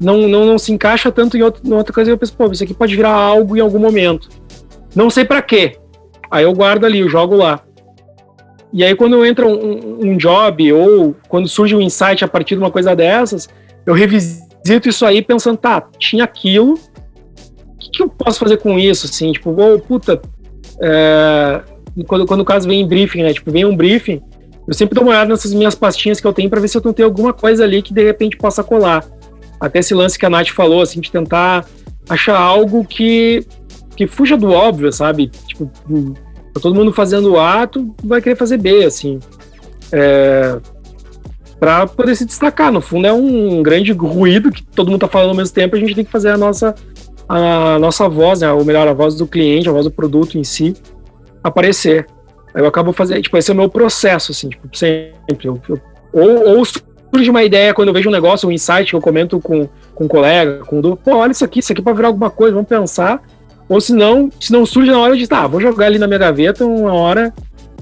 [0.00, 2.10] não, não, não se encaixa tanto em, outro, em outra coisa.
[2.10, 4.28] Eu penso, pô, isso aqui pode virar algo em algum momento.
[4.94, 5.76] Não sei para quê.
[6.30, 7.63] Aí eu guardo ali, eu jogo lá.
[8.74, 12.60] E aí, quando entra um, um, job ou quando surge um insight a partir de
[12.60, 13.48] uma coisa dessas,
[13.86, 18.76] eu revisito isso aí pensando, tá, tinha aquilo, o que, que eu posso fazer com
[18.76, 19.06] isso?
[19.06, 20.20] Assim, tipo, oh, puta,
[20.82, 21.62] é,
[22.08, 23.32] quando, quando o caso vem em briefing, né?
[23.32, 24.20] Tipo, vem um briefing,
[24.66, 26.82] eu sempre dou uma olhada nessas minhas pastinhas que eu tenho para ver se eu
[26.84, 29.06] não tenho alguma coisa ali que de repente possa colar.
[29.60, 31.64] Até esse lance que a Nath falou, assim, de tentar
[32.08, 33.46] achar algo que,
[33.94, 35.28] que fuja do óbvio, sabe?
[35.46, 35.70] Tipo,
[36.54, 39.18] Tá todo mundo fazendo A, tu vai querer fazer B, assim.
[39.92, 40.56] É,
[41.58, 42.70] para poder se destacar.
[42.70, 45.78] No fundo, é um grande ruído que todo mundo tá falando ao mesmo tempo, a
[45.78, 46.74] gente tem que fazer a nossa,
[47.28, 50.44] a nossa voz, né, ou melhor, a voz do cliente, a voz do produto em
[50.44, 50.74] si,
[51.42, 52.06] aparecer.
[52.54, 55.48] Aí eu acabo fazendo, tipo, esse é o meu processo, assim, tipo, sempre.
[55.48, 55.80] Eu, eu,
[56.12, 59.40] ou, ou surge uma ideia quando eu vejo um negócio, um insight que eu comento
[59.40, 62.30] com, com um colega, com um pô, olha isso aqui, isso aqui pode virar alguma
[62.30, 63.22] coisa, vamos pensar.
[63.68, 66.06] Ou se não, se não surge na hora, eu digo, tá, vou jogar ali na
[66.06, 67.32] minha gaveta, uma hora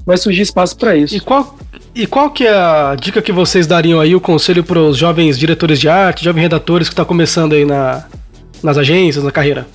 [0.05, 1.15] vai surgir espaço para isso.
[1.15, 1.57] E qual,
[1.95, 5.37] e qual que é a dica que vocês dariam aí, o conselho para os jovens
[5.37, 8.05] diretores de arte, jovens redatores que estão tá começando aí na,
[8.61, 9.67] nas agências, na carreira?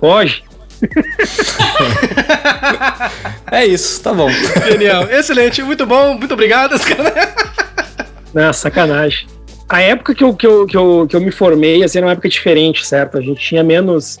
[0.00, 0.42] Foge.
[3.50, 4.28] é isso, tá bom.
[4.70, 6.74] Genial, excelente, muito bom, muito obrigado.
[8.34, 9.26] Não, sacanagem.
[9.68, 12.12] A época que eu, que, eu, que, eu, que eu me formei, assim, era uma
[12.12, 13.16] época diferente, certo?
[13.16, 14.18] A gente tinha menos.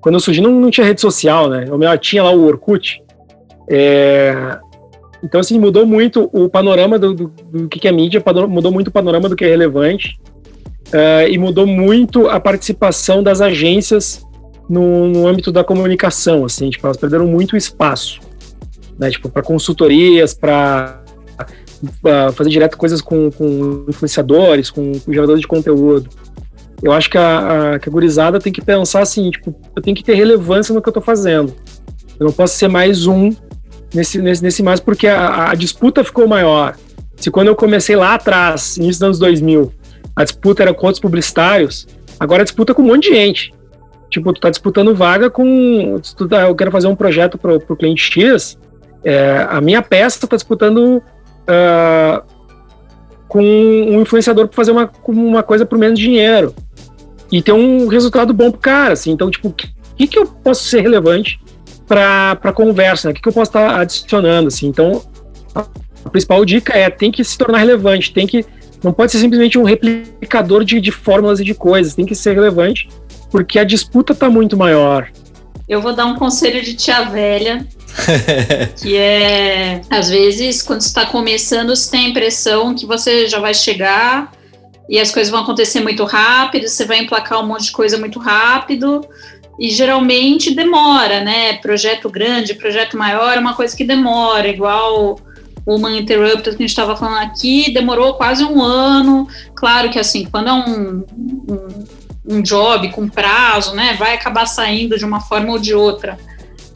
[0.00, 1.66] Quando eu surgi, não, não tinha rede social, né?
[1.68, 3.02] Eu tinha lá o Orkut.
[3.68, 4.58] É...
[5.22, 8.92] Então, assim, mudou muito o panorama do, do, do que é mídia, mudou muito o
[8.92, 10.18] panorama do que é relevante.
[10.88, 14.26] Uh, e mudou muito a participação das agências
[14.68, 18.20] no, no âmbito da comunicação, assim, tipo, elas perderam muito espaço,
[18.98, 21.02] né, tipo, para consultorias, para
[22.34, 26.10] fazer direto coisas com, com influenciadores, com, com, geradores de conteúdo.
[26.82, 29.96] Eu acho que a, a, que a gurizada tem que pensar assim, tipo, eu tenho
[29.96, 31.54] que ter relevância no que eu estou fazendo.
[32.18, 33.34] Eu não posso ser mais um
[33.92, 36.76] nesse, nesse, nesse mais, porque a, a disputa ficou maior.
[37.16, 39.72] Se quando eu comecei lá atrás, início dos anos 2000,
[40.14, 41.86] a disputa era com outros publicitários,
[42.18, 43.54] agora a disputa com um monte de gente.
[44.10, 46.00] Tipo, tu tá disputando vaga com.
[46.30, 48.58] Tá, eu quero fazer um projeto para o cliente X.
[49.04, 52.22] É, a minha peça tá disputando uh,
[53.28, 56.54] com um influenciador para fazer uma, uma coisa por menos dinheiro.
[57.30, 59.10] E ter um resultado bom pro cara, assim.
[59.10, 61.38] Então, tipo, o que, que eu posso ser relevante
[61.86, 63.08] para a conversa?
[63.08, 63.14] O né?
[63.14, 64.66] que, que eu posso estar tá adicionando, assim?
[64.66, 65.02] Então,
[65.54, 65.64] a,
[66.10, 68.44] principal dica é tem que se tornar relevante, tem que
[68.82, 72.34] não pode ser simplesmente um replicador de, de fórmulas e de coisas, tem que ser
[72.34, 72.88] relevante
[73.30, 75.10] porque a disputa está muito maior.
[75.68, 77.66] Eu vou dar um conselho de tia velha,
[78.80, 83.52] que é, às vezes, quando está começando, você tem a impressão que você já vai
[83.52, 84.32] chegar
[84.88, 88.18] e as coisas vão acontecer muito rápido, você vai emplacar um monte de coisa muito
[88.18, 89.06] rápido,
[89.58, 91.54] e geralmente demora, né?
[91.54, 95.18] Projeto grande, projeto maior é uma coisa que demora, igual
[95.66, 99.28] o Human Interrupted que a gente estava falando aqui, demorou quase um ano.
[99.54, 101.04] Claro que assim, quando é um,
[101.48, 101.84] um
[102.28, 106.18] um job com prazo, né, vai acabar saindo de uma forma ou de outra.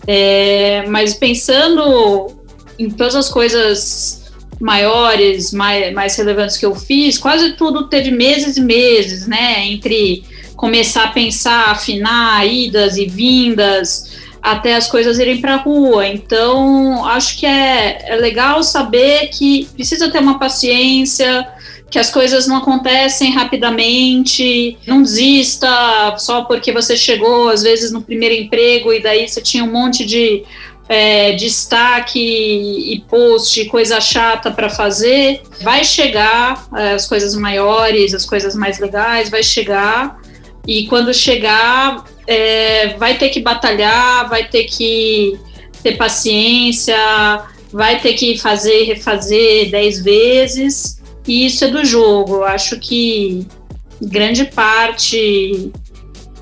[0.07, 2.35] É, mas pensando
[2.79, 8.57] em todas as coisas maiores, mais, mais relevantes que eu fiz, quase tudo teve meses
[8.57, 10.25] e meses, né, entre
[10.57, 16.07] começar a pensar, afinar idas e vindas, até as coisas irem para a rua.
[16.07, 21.47] Então, acho que é, é legal saber que precisa ter uma paciência,
[21.93, 25.69] que as coisas não acontecem rapidamente, não desista
[26.17, 30.03] só porque você chegou, às vezes, no primeiro emprego e daí você tinha um monte
[30.07, 30.43] de
[30.89, 35.43] é, destaque e post, coisa chata para fazer.
[35.61, 40.19] Vai chegar é, as coisas maiores, as coisas mais legais, vai chegar.
[40.67, 45.39] E quando chegar, é, vai ter que batalhar, vai ter que
[45.83, 46.97] ter paciência,
[47.71, 52.37] vai ter que fazer e refazer dez vezes e isso é do jogo.
[52.37, 53.47] Eu acho que
[54.01, 55.73] grande parte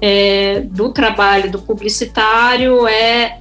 [0.01, 3.39] é, do trabalho do publicitário é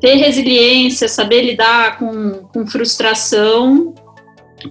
[0.00, 3.94] ter resiliência, saber lidar com, com frustração,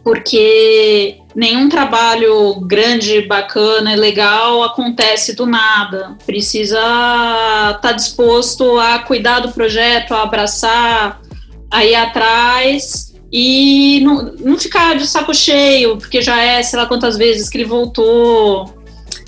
[0.03, 6.17] porque nenhum trabalho grande, bacana e legal acontece do nada.
[6.25, 11.21] Precisa estar tá disposto a cuidar do projeto, a abraçar,
[11.69, 16.85] a ir atrás e não, não ficar de saco cheio, porque já é, sei lá
[16.85, 18.73] quantas vezes que ele voltou.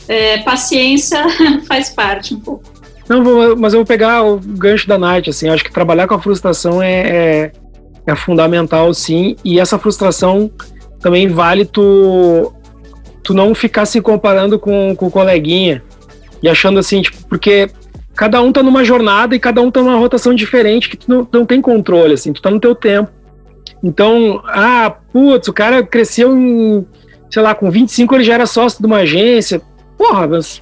[0.07, 1.21] É, paciência
[1.67, 2.63] faz parte um pouco.
[3.09, 3.21] Não,
[3.57, 6.81] mas eu vou pegar o gancho da Night, assim, acho que trabalhar com a frustração
[6.81, 7.51] é, é,
[8.05, 10.49] é fundamental, sim, e essa frustração
[11.01, 12.53] também vale tu,
[13.21, 15.83] tu não ficar se comparando com, com o coleguinha
[16.41, 17.69] e achando assim, tipo, porque
[18.15, 21.27] cada um tá numa jornada e cada um tá numa rotação diferente que tu não,
[21.29, 23.16] não tem controle, assim, tu tá no teu tempo.
[23.83, 26.85] Então, ah, putz, o cara cresceu em,
[27.29, 29.61] sei lá, com 25 ele já era sócio de uma agência.
[29.97, 30.61] Porra, mas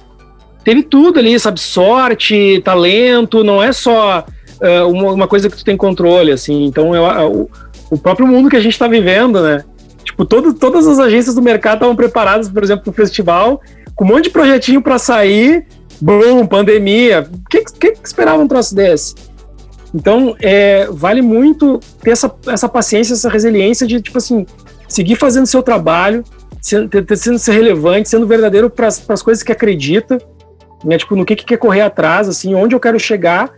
[0.64, 1.60] teve tudo ali, sabe?
[1.60, 4.24] Sorte, talento, não é só
[4.60, 6.64] uh, uma, uma, coisa que tu tem controle, assim.
[6.64, 7.50] Então, eu, uh,
[7.90, 9.64] o, próprio mundo que a gente está vivendo, né?
[10.04, 13.60] Tipo, todo, todas as agências do mercado estavam preparadas, por exemplo, para o festival,
[13.94, 15.66] com um monte de projetinho para sair,
[16.00, 17.28] bom, pandemia.
[17.32, 19.14] O que, que, que esperava um troço desse?
[19.94, 24.44] Então, é, vale muito ter essa, essa paciência, essa resiliência de, tipo assim,
[24.88, 26.22] seguir fazendo seu trabalho,
[26.60, 30.18] sendo, sendo ser relevante, sendo verdadeiro para as coisas que acredita,
[30.84, 30.98] né?
[30.98, 33.52] Tipo, no que, que quer correr atrás, assim, onde eu quero chegar,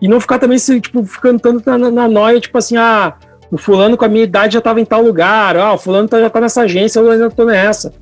[0.00, 3.14] e não ficar também, tipo, ficando tanto na, noia, tipo assim, ah,
[3.50, 6.20] o fulano com a minha idade já estava em tal lugar, ah, o fulano tá,
[6.20, 7.92] já tá nessa agência, eu ainda tô nessa.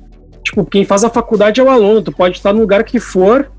[0.43, 3.49] Tipo, quem faz a faculdade é o aluno, tu pode estar no lugar que for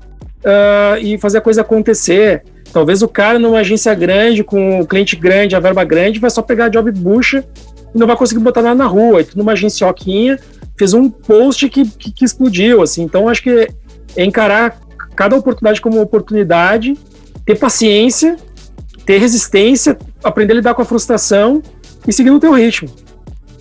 [0.45, 2.43] uh, e fazer a coisa acontecer.
[2.75, 6.41] Talvez o cara numa agência grande, com o cliente grande, a verba grande, vai só
[6.41, 7.41] pegar a job bucha
[7.95, 9.21] e não vai conseguir botar nada na rua.
[9.21, 10.37] E tu numa agência oquinha,
[10.77, 13.03] fez um post que, que, que explodiu, assim.
[13.03, 13.69] Então, acho que
[14.17, 14.77] é encarar
[15.15, 16.97] cada oportunidade como oportunidade,
[17.45, 18.35] ter paciência,
[19.05, 21.63] ter resistência, aprender a lidar com a frustração
[22.05, 22.89] e seguir no teu ritmo.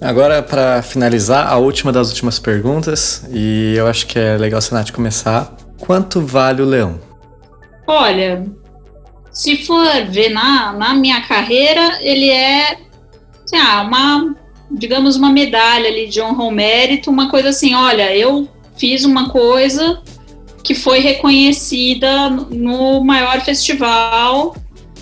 [0.00, 4.74] Agora, para finalizar, a última das últimas perguntas, e eu acho que é legal a
[4.74, 5.56] Nath começar.
[5.78, 6.98] Quanto vale o leão?
[7.86, 8.44] Olha,
[9.34, 12.78] se for ver na, na minha carreira, ele é
[13.44, 14.34] assim, ah, uma,
[14.70, 18.48] digamos, uma medalha ali de honra ao mérito, uma coisa assim, olha, eu
[18.78, 20.00] fiz uma coisa
[20.62, 24.54] que foi reconhecida no maior festival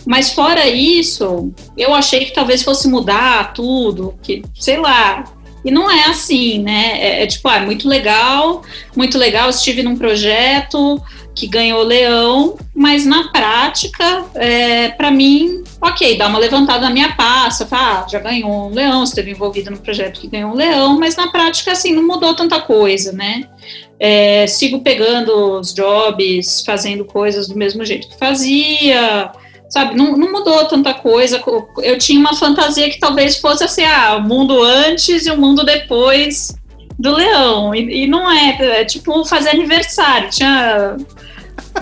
[0.06, 5.24] mas fora isso, eu achei que talvez fosse mudar tudo, que sei lá.
[5.64, 6.98] E não é assim, né?
[7.00, 8.62] É, é tipo, ah, muito legal,
[8.96, 9.48] muito legal.
[9.48, 11.00] Estive num projeto
[11.34, 17.14] que ganhou leão, mas na prática, é, para mim, ok, dá uma levantada na minha
[17.14, 20.98] passa, fala, ah, já ganhou um leão, esteve envolvido no projeto que ganhou um leão,
[20.98, 23.48] mas na prática, assim, não mudou tanta coisa, né?
[23.98, 29.32] É, sigo pegando os jobs, fazendo coisas do mesmo jeito que fazia,
[29.70, 31.40] sabe, não, não, mudou tanta coisa.
[31.78, 35.64] Eu tinha uma fantasia que talvez fosse assim, ah, o mundo antes e o mundo
[35.64, 36.54] depois
[36.98, 37.74] do leão.
[37.74, 40.30] E, e não é, é tipo fazer aniversário.
[40.30, 40.96] Tinha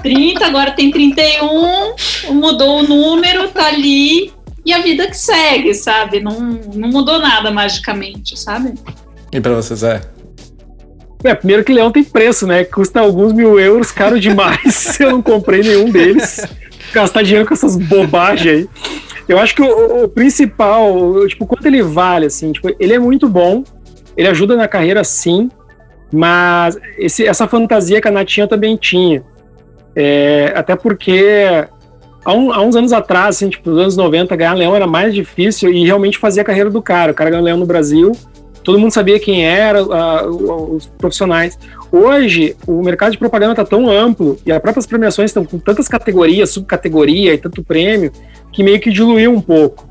[0.03, 1.95] 30, agora tem 31,
[2.32, 4.32] mudou o número, tá ali,
[4.65, 6.20] e a vida que segue, sabe?
[6.20, 6.41] Não,
[6.74, 8.74] não mudou nada magicamente, sabe?
[9.32, 10.01] E pra você, Zé?
[11.23, 12.65] É, primeiro que leão tem preço, né?
[12.65, 14.99] Custa alguns mil euros, caro demais.
[15.01, 16.47] Eu não comprei nenhum deles
[16.93, 18.69] gastar dinheiro com essas bobagens aí.
[19.28, 23.28] Eu acho que o, o principal, tipo, quanto ele vale, assim, tipo, ele é muito
[23.28, 23.62] bom,
[24.21, 25.51] ele ajuda na carreira sim,
[26.13, 29.25] mas esse, essa fantasia que a Natinha também tinha.
[29.97, 31.65] É, até porque
[32.23, 35.15] há, um, há, uns anos atrás, assim, tipo, nos anos 90, ganhar leão era mais
[35.15, 37.13] difícil e realmente fazia a carreira do cara.
[37.13, 38.13] O cara ganhou leão no Brasil,
[38.63, 41.59] todo mundo sabia quem era, os profissionais.
[41.91, 45.89] Hoje, o mercado de propaganda está tão amplo e as próprias premiações estão com tantas
[45.89, 48.13] categorias, subcategoria e tanto prêmio,
[48.53, 49.89] que meio que diluiu um pouco.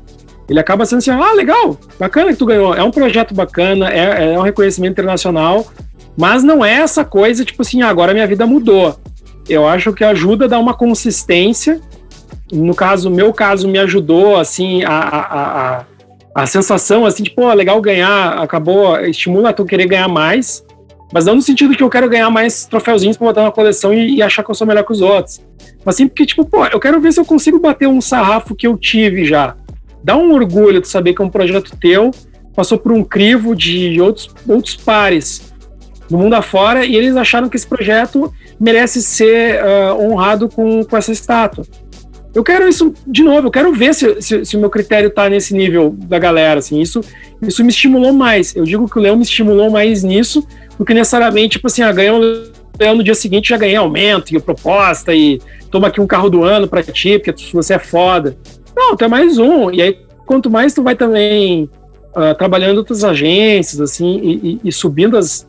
[0.50, 4.34] Ele acaba sendo assim, ah, legal, bacana que tu ganhou, é um projeto bacana, é,
[4.34, 5.64] é um reconhecimento internacional,
[6.18, 8.98] mas não é essa coisa, tipo assim, ah, agora minha vida mudou.
[9.48, 11.80] Eu acho que ajuda a dar uma consistência,
[12.52, 15.84] no caso, meu caso, me ajudou, assim, a, a, a,
[16.34, 20.64] a sensação, assim, tipo, pô, legal ganhar, acabou, estimula tu querer ganhar mais,
[21.12, 24.16] mas não no sentido que eu quero ganhar mais troféuzinhos pra botar na coleção e,
[24.16, 25.40] e, achar que eu sou melhor que os outros.
[25.84, 28.66] Mas sim porque, tipo, pô, eu quero ver se eu consigo bater um sarrafo que
[28.66, 29.54] eu tive já.
[30.02, 32.10] Dá um orgulho de saber que é um projeto teu,
[32.54, 35.52] passou por um crivo de outros, outros pares
[36.10, 40.96] no mundo afora e eles acharam que esse projeto merece ser uh, honrado com, com
[40.96, 41.64] essa estátua.
[42.34, 45.28] Eu quero isso de novo, eu quero ver se, se, se o meu critério está
[45.28, 47.00] nesse nível da galera, assim, isso,
[47.42, 48.54] isso me estimulou mais.
[48.54, 50.46] Eu digo que o Leão me estimulou mais nisso
[50.78, 54.34] do que necessariamente, tipo assim, ah, ganhou um leão no dia seguinte já ganhei aumento
[54.34, 55.40] e proposta e
[55.70, 58.36] toma aqui um carro do ano para ti, porque você é foda.
[58.80, 59.70] Não, tu é mais um.
[59.70, 61.68] E aí, quanto mais tu vai também
[62.16, 65.46] uh, trabalhando outras agências, assim, e, e, e subindo as,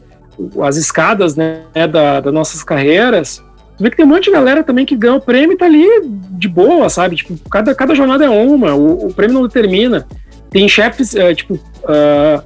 [0.61, 3.41] as escadas, né, da, das nossas carreiras,
[3.77, 5.65] tu vê que tem um monte de galera também que ganha o prêmio e tá
[5.65, 5.87] ali
[6.31, 7.15] de boa, sabe?
[7.15, 10.05] Tipo, cada, cada jornada é uma, o, o prêmio não determina.
[10.49, 12.43] Tem chefes, uh, tipo, uh,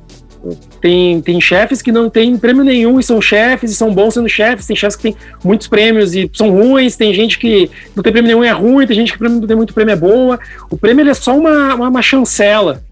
[0.82, 4.30] tem, tem chefes que não têm prêmio nenhum e são chefes e são bons sendo
[4.30, 4.68] chefes.
[4.68, 6.96] Tem chefes que têm muitos prêmios e são ruins.
[6.96, 8.86] Tem gente que não tem prêmio nenhum e é ruim.
[8.86, 10.40] Tem gente que não tem muito prêmio é boa.
[10.70, 12.84] O prêmio é só uma, uma, uma chancela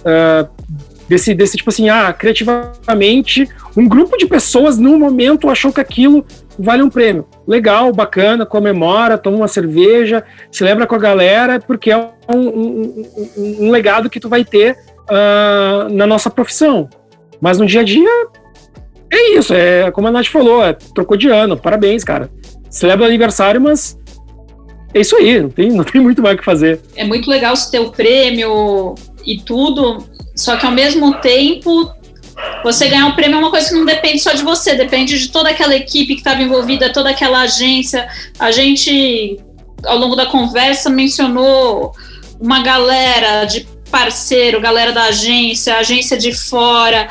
[0.00, 0.48] uh,
[1.08, 6.24] desse, desse tipo assim, ah, criativamente, um grupo de pessoas no momento achou que aquilo
[6.58, 7.26] vale um prêmio.
[7.46, 13.04] Legal, bacana, comemora, toma uma cerveja, celebra com a galera, porque é um, um,
[13.36, 14.76] um, um legado que tu vai ter
[15.10, 16.88] uh, na nossa profissão.
[17.40, 18.26] Mas no dia a dia,
[19.12, 19.54] é isso.
[19.54, 21.56] É como a Nath falou, é, trocou de ano.
[21.56, 22.30] Parabéns, cara.
[22.70, 23.98] Celebra o aniversário, mas
[24.94, 25.40] é isso aí.
[25.40, 26.80] Não tem, não tem muito mais o que fazer.
[26.94, 29.98] É muito legal ter o prêmio e tudo,
[30.34, 31.90] só que ao mesmo tempo
[32.62, 35.28] você ganhar um prêmio é uma coisa que não depende só de você, depende de
[35.28, 38.06] toda aquela equipe que estava envolvida, toda aquela agência.
[38.38, 39.38] A gente,
[39.84, 41.92] ao longo da conversa, mencionou
[42.40, 43.66] uma galera de
[43.96, 47.08] parceiro, galera da agência, agência de fora,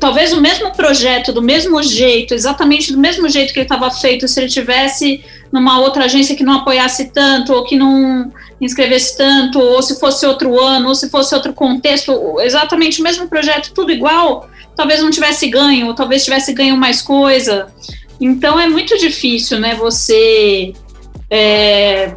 [0.00, 4.26] talvez o mesmo projeto, do mesmo jeito, exatamente do mesmo jeito que ele estava feito,
[4.26, 9.60] se ele tivesse numa outra agência que não apoiasse tanto, ou que não inscrevesse tanto,
[9.60, 13.92] ou se fosse outro ano, ou se fosse outro contexto, exatamente o mesmo projeto, tudo
[13.92, 17.68] igual, talvez não tivesse ganho, ou talvez tivesse ganho mais coisa.
[18.20, 20.72] Então é muito difícil, né, você
[21.30, 22.16] é,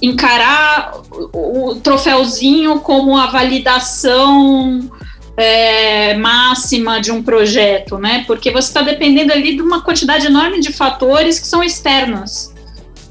[0.00, 4.90] encarar o, troféuzinho como a validação
[5.36, 8.24] é, máxima de um projeto, né?
[8.26, 12.54] Porque você está dependendo ali de uma quantidade enorme de fatores que são externos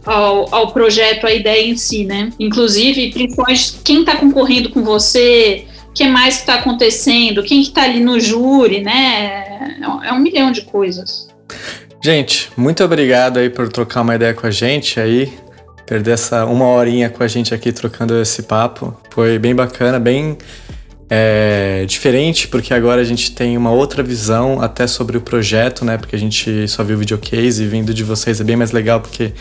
[0.05, 2.31] ao, ao projeto, à ideia em si, né?
[2.39, 7.83] Inclusive, principalmente quem está concorrendo com você, o que mais está acontecendo, quem que está
[7.83, 9.75] ali no júri, né?
[9.81, 11.27] É, é um milhão de coisas.
[12.03, 15.33] Gente, muito obrigado aí por trocar uma ideia com a gente aí,
[15.85, 18.95] perder essa uma horinha com a gente aqui trocando esse papo.
[19.09, 20.37] Foi bem bacana, bem
[21.09, 25.97] é diferente porque agora a gente tem uma outra visão até sobre o projeto, né?
[25.97, 28.99] Porque a gente só viu o videocase e vindo de vocês é bem mais legal
[28.99, 29.31] porque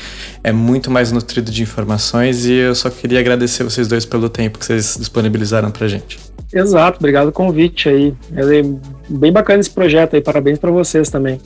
[0.43, 4.59] é muito mais nutrido de informações e eu só queria agradecer vocês dois pelo tempo
[4.59, 6.19] que vocês disponibilizaram pra gente.
[6.53, 8.15] Exato, obrigado pelo convite aí.
[8.36, 8.62] É
[9.09, 11.41] bem bacana esse projeto aí, parabéns para vocês também.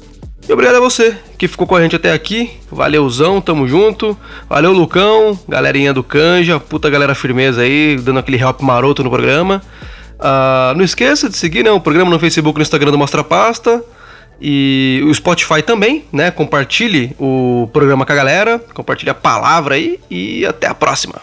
[0.48, 2.50] E obrigado a você que ficou com a gente até aqui.
[2.70, 4.16] Valeuzão, tamo junto.
[4.48, 9.62] Valeu, Lucão, galerinha do Canja, puta galera firmeza aí, dando aquele help maroto no programa.
[10.18, 13.82] Uh, não esqueça de seguir né, o programa no Facebook, no Instagram do Mostra Pasta.
[14.40, 16.30] E o Spotify também, né?
[16.30, 21.16] Compartilhe o programa com a galera, compartilhe a palavra aí e até a próxima.